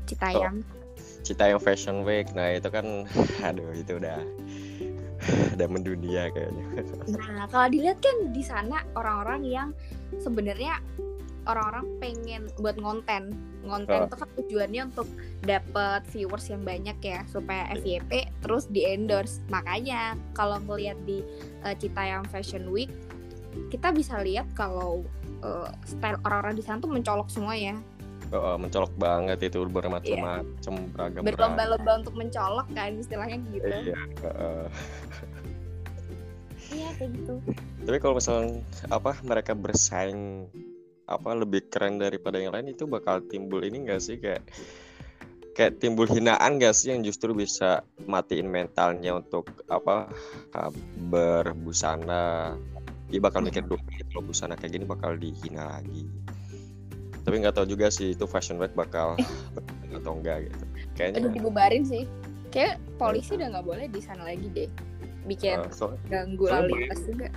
Citayam? 0.05 0.61
Oh, 0.61 0.85
Citayam 1.25 1.57
Fashion 1.57 2.05
Week. 2.05 2.29
Nah 2.37 2.61
itu 2.61 2.69
kan 2.69 3.09
aduh 3.49 3.73
itu 3.73 3.97
udah 3.97 4.21
dan 5.59 5.69
mendunia 5.73 6.29
kayaknya. 6.29 6.65
Nah, 7.17 7.49
kalau 7.49 7.67
dilihat 7.73 7.99
kan 8.05 8.17
di 8.37 8.45
sana 8.45 8.85
orang-orang 8.93 9.41
yang 9.49 9.69
sebenarnya 10.21 10.79
orang-orang 11.45 11.87
pengen 12.01 12.43
buat 12.61 12.77
ngonten. 12.81 13.33
Ngonten 13.65 14.05
Oh. 14.05 14.07
itu 14.09 14.17
kan 14.17 14.29
tujuannya 14.37 14.83
untuk 14.93 15.09
dapat 15.45 16.05
viewers 16.13 16.49
yang 16.49 16.65
banyak 16.65 16.97
ya 17.01 17.21
supaya 17.29 17.69
FYP 17.77 18.29
terus 18.45 18.69
di 18.69 18.85
endorse. 18.85 19.41
Makanya 19.49 20.17
kalau 20.37 20.61
ngelihat 20.65 20.97
di 21.05 21.21
uh, 21.65 21.77
Citayam 21.77 22.25
Fashion 22.29 22.69
Week 22.73 22.93
kita 23.71 23.95
bisa 23.95 24.19
lihat 24.21 24.51
kalau 24.59 25.07
uh, 25.45 25.71
style 25.87 26.19
orang-orang 26.27 26.59
di 26.59 26.65
sana 26.65 26.83
tuh 26.83 26.91
mencolok 26.91 27.29
semua 27.31 27.55
ya. 27.55 27.77
Oh, 28.35 28.59
mencolok 28.59 28.91
banget 28.99 29.47
itu 29.47 29.63
bermacam-macam 29.69 30.75
beragam 30.91 31.23
Berlomba-lomba 31.23 32.03
untuk 32.03 32.15
mencolok 32.19 32.67
kan 32.75 32.99
istilahnya 32.99 33.39
gitu. 33.53 33.69
Iya. 33.69 34.01
heeh. 34.27 34.67
Iya 36.75 36.91
kayak 36.99 37.11
gitu. 37.15 37.35
Tapi 37.87 37.99
kalau 38.03 38.19
misalnya 38.19 38.59
apa 38.91 39.15
mereka 39.23 39.55
bersaing 39.55 40.51
apa 41.07 41.31
lebih 41.37 41.69
keren 41.71 42.01
daripada 42.03 42.41
yang 42.43 42.51
lain 42.51 42.75
itu 42.75 42.89
bakal 42.89 43.23
timbul 43.31 43.63
ini 43.63 43.87
enggak 43.87 44.03
sih? 44.03 44.19
Kayak 44.19 44.43
kayak 45.55 45.79
timbul 45.79 46.11
hinaan 46.11 46.59
gak 46.59 46.75
sih 46.75 46.91
yang 46.91 47.07
justru 47.07 47.31
bisa 47.31 47.87
matiin 48.11 48.51
mentalnya 48.51 49.15
untuk 49.15 49.47
apa 49.71 50.11
berbusana? 51.13 52.59
Dia 53.07 53.21
bakal 53.23 53.47
mikir 53.47 53.63
dulu 53.63 53.79
kalau 54.11 54.25
busana 54.27 54.59
kayak 54.59 54.81
gini 54.81 54.85
bakal 54.89 55.15
dihina 55.15 55.79
lagi. 55.79 56.11
Tapi 57.25 57.41
nggak 57.41 57.57
tahu 57.57 57.71
juga 57.71 57.89
sih 57.89 58.13
itu 58.13 58.27
fashion 58.27 58.59
week 58.59 58.75
bakal 58.75 59.15
berkembang 59.55 59.93
atau 60.03 60.13
enggak 60.19 60.39
gitu. 60.51 60.65
Aduh 60.65 60.89
kayaknya 60.97 61.31
dibubarin 61.31 61.85
sih. 61.87 62.05
Kayak 62.51 62.83
polisi 62.99 63.35
udah 63.39 63.55
nggak 63.55 63.67
boleh 63.67 63.87
di 63.91 64.01
sana 64.03 64.27
lagi 64.27 64.47
deh. 64.51 64.71
Bikin 65.25 65.57
uh, 65.61 65.73
so- 65.73 65.97
ganggu 66.07 66.45
soalnya 66.49 66.69
lalu 66.69 66.75
lintas 66.85 67.03
juga. 67.09 67.29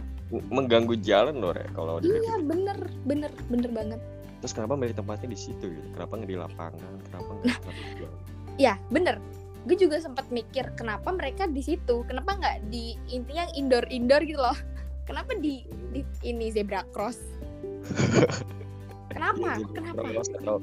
mengganggu 0.52 0.96
jalan 1.00 1.36
loh 1.40 1.56
Re, 1.56 1.64
kalau 1.72 2.04
Iya 2.04 2.36
bener 2.44 2.78
bener 3.08 3.32
bener 3.48 3.72
banget. 3.72 4.02
terus 4.38 4.54
kenapa 4.54 4.78
milih 4.78 4.94
tempatnya 4.94 5.34
di 5.34 5.40
situ 5.40 5.66
gitu 5.72 5.88
kenapa 5.96 6.14
nggak 6.20 6.30
di 6.30 6.38
lapangan 6.38 6.94
kenapa 7.10 7.30
nggak 7.42 7.58
jualan? 7.98 8.22
Ya 8.58 8.74
bener. 8.92 9.18
Gue 9.66 9.76
juga 9.76 10.00
sempat 10.00 10.28
mikir 10.32 10.72
kenapa 10.76 11.12
mereka 11.12 11.44
di 11.48 11.60
situ, 11.60 12.04
kenapa 12.08 12.36
nggak 12.40 12.72
di 12.72 12.96
intinya 13.08 13.48
yang 13.48 13.54
indoor 13.56 13.86
indoor 13.88 14.22
gitu 14.24 14.40
loh. 14.40 14.58
Kenapa 15.08 15.40
di, 15.40 15.64
di 15.96 16.04
ini 16.28 16.52
zebra 16.52 16.84
cross? 16.92 17.16
Kenapa? 19.14 19.56
Iya, 19.56 19.68
Kenapa? 19.72 20.04
atau 20.04 20.60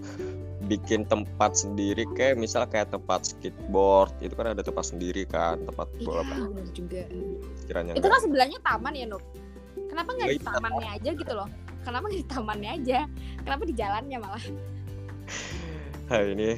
bikin 0.65 1.05
tempat 1.05 1.55
sendiri 1.55 2.09
kayak 2.13 2.37
misal 2.37 2.65
kayak 2.65 2.89
tempat 2.89 3.25
skateboard 3.25 4.11
itu 4.19 4.33
kan 4.33 4.53
ada 4.53 4.61
tempat 4.61 4.85
sendiri 4.85 5.25
kan 5.25 5.61
tempat 5.63 5.89
Iya 5.95 6.05
bola 6.05 6.23
bener 6.25 6.67
juga. 6.73 7.03
sekiranya 7.61 7.93
Itu 7.95 8.07
kan 8.07 8.21
sebelahnya 8.21 8.59
taman 8.61 8.93
ya 8.93 9.07
Nuk. 9.07 9.25
Kenapa 9.87 10.11
nggak 10.11 10.29
di 10.29 10.39
Iya. 10.39 10.47
tamannya 10.49 10.89
aja 10.91 11.11
gitu 11.13 11.33
loh? 11.33 11.49
Kenapa 11.85 12.05
nggak 12.09 12.21
di 12.21 12.29
tamannya 12.29 12.71
aja? 12.81 12.99
Kenapa 13.41 13.63
di 13.63 13.75
jalannya 13.75 14.19
malah? 14.19 14.45
hari 16.05 16.37
ini 16.37 16.51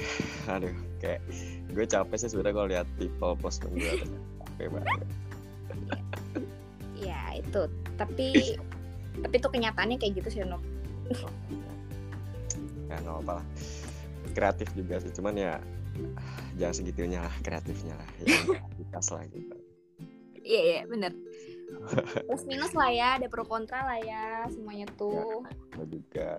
aduh 0.50 0.74
kayak 0.98 1.22
gue 1.70 1.86
capek 1.86 2.16
sih 2.18 2.26
sebenarnya 2.26 2.54
kalau 2.56 2.66
lihat 2.66 2.86
people 2.98 3.38
post 3.38 3.62
gue 3.62 3.78
capek 4.42 4.66
banget 4.74 5.06
Ya 6.96 7.38
itu. 7.38 7.62
Tapi 7.94 8.58
tapi 9.22 9.34
itu 9.38 9.48
kenyataannya 9.48 9.96
kayak 9.96 10.12
gitu 10.18 10.28
sih 10.30 10.40
Nuk. 10.42 10.60
ya 12.86 12.96
nggak 13.02 13.18
apa 13.22 13.32
lah 13.38 13.44
kreatif 14.37 14.68
juga 14.77 15.01
sih 15.01 15.09
cuman 15.16 15.35
ya 15.35 15.55
jangan 16.61 16.75
segitunya 16.77 17.25
lah 17.25 17.35
kreatifnya 17.40 17.96
lah 17.96 18.09
ya 18.20 18.27
lah 19.16 19.25
gitu 19.33 19.57
Iya 20.46 20.61
iya 20.62 20.81
bener. 20.87 21.11
Plus 22.22 22.46
minus 22.46 22.70
lah 22.70 22.90
ya, 22.94 23.18
ada 23.18 23.27
pro 23.27 23.42
kontra 23.42 23.83
lah 23.83 23.99
ya 23.99 24.46
semuanya 24.46 24.87
tuh. 24.94 25.42
Gue 25.75 25.87
juga 25.90 26.38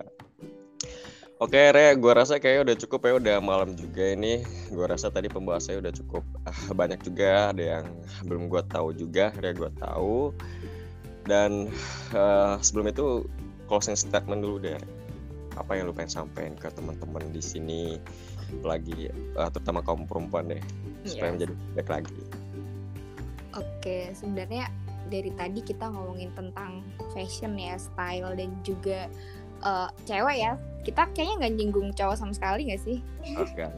Oke 1.38 1.70
Re, 1.70 1.94
gue 1.94 2.12
rasa 2.18 2.42
kayaknya 2.42 2.72
udah 2.72 2.76
cukup 2.82 3.00
ya, 3.06 3.12
udah 3.14 3.36
malam 3.38 3.70
juga 3.78 4.10
ini. 4.10 4.42
Gue 4.74 4.90
rasa 4.90 5.06
tadi 5.06 5.30
pembahasannya 5.30 5.86
udah 5.86 5.94
cukup 5.94 6.24
ah, 6.48 6.60
banyak 6.74 6.98
juga, 7.06 7.54
ada 7.54 7.78
yang 7.78 7.86
belum 8.26 8.50
gue 8.50 8.62
tahu 8.66 8.90
juga, 8.90 9.30
Re 9.38 9.54
gue 9.54 9.70
tahu. 9.78 10.34
Dan 11.28 11.70
eh, 12.10 12.54
sebelum 12.58 12.90
itu 12.90 13.28
closing 13.70 13.94
statement 13.94 14.42
dulu 14.42 14.58
deh. 14.58 14.80
Apa 15.58 15.74
yang 15.74 15.90
lu 15.90 15.94
pengen 15.94 16.22
sampaikan 16.22 16.54
ke 16.54 16.70
teman-teman 16.70 17.34
di 17.34 17.42
sini, 17.42 17.82
lagi 18.62 19.10
eh, 19.10 19.48
terutama 19.52 19.82
kaum 19.82 20.06
perempuan 20.06 20.48
deh, 20.48 20.62
supaya 21.04 21.28
Iya. 21.28 21.34
menjadi 21.34 21.54
baik 21.74 21.90
lagi. 21.90 22.20
Oke, 23.58 23.98
sebenarnya 24.14 24.70
dari 25.08 25.32
tadi 25.34 25.60
kita 25.64 25.88
ngomongin 25.90 26.30
tentang 26.36 26.84
fashion 27.10 27.58
ya, 27.58 27.74
style 27.76 28.38
dan 28.38 28.54
juga 28.62 29.10
eh, 29.58 29.88
cewek 30.06 30.38
ya. 30.38 30.54
Kita 30.86 31.10
kayaknya 31.12 31.34
nggak 31.42 31.54
nyinggung 31.58 31.88
cowok 31.98 32.16
sama 32.16 32.30
sekali 32.30 32.70
nggak 32.70 32.82
sih? 32.86 33.02
Oke. 33.34 33.66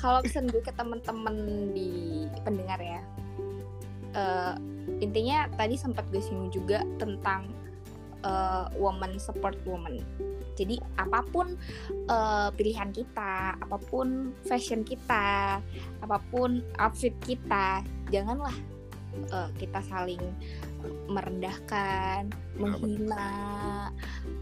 Kalau 0.00 0.20
pesan 0.20 0.52
gue 0.52 0.60
ke 0.60 0.72
temen-temen 0.72 1.36
di 1.72 2.24
pendengar 2.44 2.80
ya, 2.80 3.00
eh, 4.16 4.54
intinya 5.00 5.48
tadi 5.56 5.76
sempat 5.76 6.04
gue 6.12 6.20
singgung 6.20 6.48
juga 6.48 6.80
tentang 6.96 7.52
eh, 8.24 8.64
woman 8.80 9.20
support 9.20 9.54
woman. 9.68 10.00
Jadi 10.54 10.78
apa 10.96 11.22
pun 11.28 11.54
eh, 11.88 12.48
pilihan 12.56 12.90
kita, 12.90 13.58
apa 13.60 13.76
pun 13.78 14.32
fashion 14.48 14.82
kita, 14.82 15.60
apa 16.00 16.18
pun 16.32 16.64
outfit 16.80 17.14
kita, 17.22 17.84
janganlah 18.08 18.54
eh, 19.30 19.50
kita 19.60 19.80
saling 19.84 20.22
merendahkan, 21.08 22.28
menghina 22.60 23.32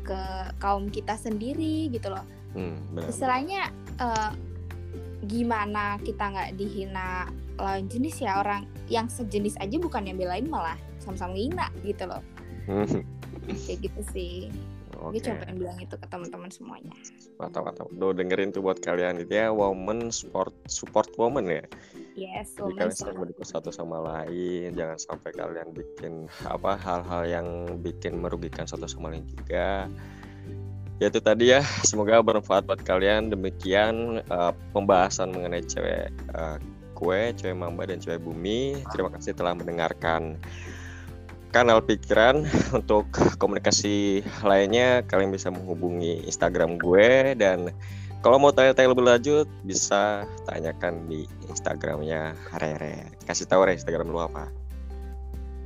ke 0.02 0.20
kaum 0.58 0.90
kita 0.90 1.14
sendiri 1.14 1.90
gitu 1.90 2.10
loh. 2.10 2.26
Hmm, 2.52 2.76
istilahnya 3.08 3.72
eh, 3.98 4.30
gimana 5.22 6.02
kita 6.02 6.34
nggak 6.34 6.50
dihina 6.58 7.30
lawan 7.62 7.86
jenis 7.86 8.18
ya 8.18 8.42
orang 8.42 8.66
yang 8.90 9.06
sejenis 9.06 9.54
aja 9.62 9.78
bukan 9.78 10.10
yang 10.10 10.18
belain 10.18 10.50
malah 10.50 10.74
sama-sama 10.98 11.38
hina 11.38 11.70
gitu 11.86 12.10
loh 12.10 12.18
kayak 13.66 13.78
gitu 13.82 14.00
sih 14.14 14.34
Oke. 15.02 15.18
gue 15.18 15.20
cuma 15.26 15.36
pengen 15.42 15.56
bilang 15.58 15.78
itu 15.82 15.94
ke 15.98 16.06
teman-teman 16.06 16.50
semuanya 16.52 16.94
Mantap, 17.40 17.66
mantap. 17.66 17.90
Tuh 17.90 18.14
dengerin 18.14 18.54
tuh 18.54 18.62
buat 18.62 18.78
kalian 18.78 19.18
itu 19.18 19.34
ya 19.34 19.50
woman 19.50 20.14
sport 20.14 20.54
support 20.70 21.10
woman 21.18 21.50
ya. 21.50 21.64
yes 22.14 22.54
Jadi 22.54 22.78
kalian 22.78 22.94
saling 22.94 22.94
support. 22.94 23.18
mendukung 23.18 23.48
satu 23.50 23.74
sama 23.74 23.98
lain. 23.98 24.70
Jangan 24.78 24.98
sampai 25.02 25.34
kalian 25.34 25.74
bikin 25.74 26.30
apa 26.46 26.78
hal-hal 26.78 27.26
yang 27.26 27.48
bikin 27.82 28.22
merugikan 28.22 28.62
satu 28.70 28.86
sama 28.86 29.10
lain 29.10 29.26
juga. 29.26 29.90
Ya 31.02 31.10
itu 31.10 31.18
tadi 31.18 31.50
ya. 31.50 31.66
Semoga 31.82 32.22
bermanfaat 32.22 32.62
buat 32.62 32.78
kalian. 32.86 33.34
Demikian 33.34 34.22
eh, 34.22 34.52
pembahasan 34.70 35.34
mengenai 35.34 35.66
cewek 35.66 36.14
eh, 36.14 36.56
kue, 36.94 37.34
cewek 37.34 37.58
mamba 37.58 37.90
dan 37.90 37.98
cewek 37.98 38.22
bumi. 38.22 38.78
Terima 38.94 39.10
kasih 39.18 39.34
telah 39.34 39.58
mendengarkan 39.58 40.38
kanal 41.52 41.84
pikiran 41.84 42.48
untuk 42.78 43.06
komunikasi 43.36 44.24
lainnya 44.40 45.04
kalian 45.04 45.30
bisa 45.30 45.52
menghubungi 45.52 46.24
Instagram 46.24 46.80
gue 46.80 47.36
dan 47.36 47.70
kalau 48.24 48.40
mau 48.40 48.54
tanya-tanya 48.54 48.94
lebih 48.96 49.04
lanjut 49.04 49.46
bisa 49.66 50.24
tanyakan 50.46 51.10
di 51.10 51.26
Instagramnya 51.50 52.38
Rere. 52.54 53.10
Kasih 53.26 53.50
tahu 53.50 53.66
Re 53.66 53.74
Instagram 53.74 54.14
lu 54.14 54.22
apa? 54.22 54.46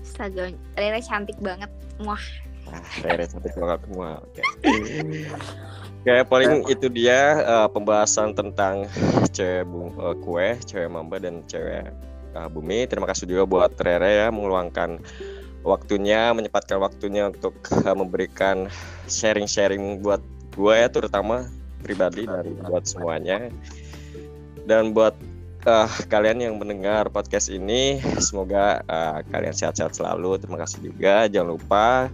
Astaga, 0.03 0.51
Rere 0.75 1.01
cantik 1.05 1.39
banget 1.39 1.71
wah 2.03 2.21
nah, 2.67 2.83
Rere 3.07 3.25
cantik 3.31 3.55
banget 3.55 3.79
semua 3.87 4.11
oke. 4.25 4.43
Kayak 6.07 6.27
paling 6.31 6.67
itu 6.71 6.87
dia 6.91 7.43
eh, 7.43 7.69
pembahasan 7.71 8.35
tentang 8.35 8.91
cewek 9.31 9.67
bu- 9.71 9.95
eh, 10.03 10.17
kue, 10.23 10.49
cewek 10.67 10.91
mamba 10.91 11.23
dan 11.23 11.47
cewek 11.47 11.93
eh, 12.35 12.49
bumi. 12.51 12.89
Terima 12.91 13.07
kasih 13.07 13.29
juga 13.31 13.45
buat 13.45 13.77
Rere 13.79 14.27
ya 14.27 14.29
meluangkan 14.33 15.03
waktunya, 15.67 16.31
menyempatkan 16.31 16.79
waktunya 16.79 17.27
untuk 17.29 17.59
eh, 17.83 17.97
memberikan 17.97 18.71
sharing-sharing 19.11 20.01
buat 20.01 20.23
gue 20.55 20.75
ya 20.79 20.89
terutama 20.89 21.51
pribadi 21.83 22.25
dan 22.25 22.57
buat 22.65 22.87
semuanya. 22.87 23.51
Dan 24.65 24.95
buat 24.95 25.19
eh, 25.67 25.91
kalian 26.07 26.39
yang 26.47 26.55
mendengar 26.63 27.11
podcast 27.11 27.51
ini, 27.51 27.99
semoga 28.23 28.87
eh, 28.87 29.19
kalian 29.35 29.53
sehat-sehat 29.53 29.99
selalu. 29.99 30.39
Terima 30.39 30.63
kasih 30.63 30.87
juga. 30.87 31.27
Jangan 31.27 31.51
lupa 31.59 32.09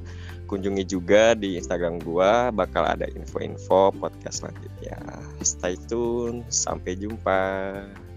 kunjungi 0.49 0.85
juga 0.85 1.33
di 1.33 1.57
Instagram 1.57 2.05
gua 2.05 2.53
bakal 2.53 2.85
ada 2.85 3.09
info-info 3.17 3.93
podcast 3.97 4.45
selanjutnya. 4.45 5.01
Stay 5.41 5.81
tune, 5.89 6.45
sampai 6.53 6.97
jumpa. 6.97 7.41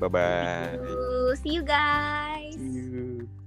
Bye 0.03 0.11
bye. 0.11 0.75
see 1.39 1.55
you 1.55 1.63
guys 1.63 2.35
See 2.55 2.71
you. 2.71 3.44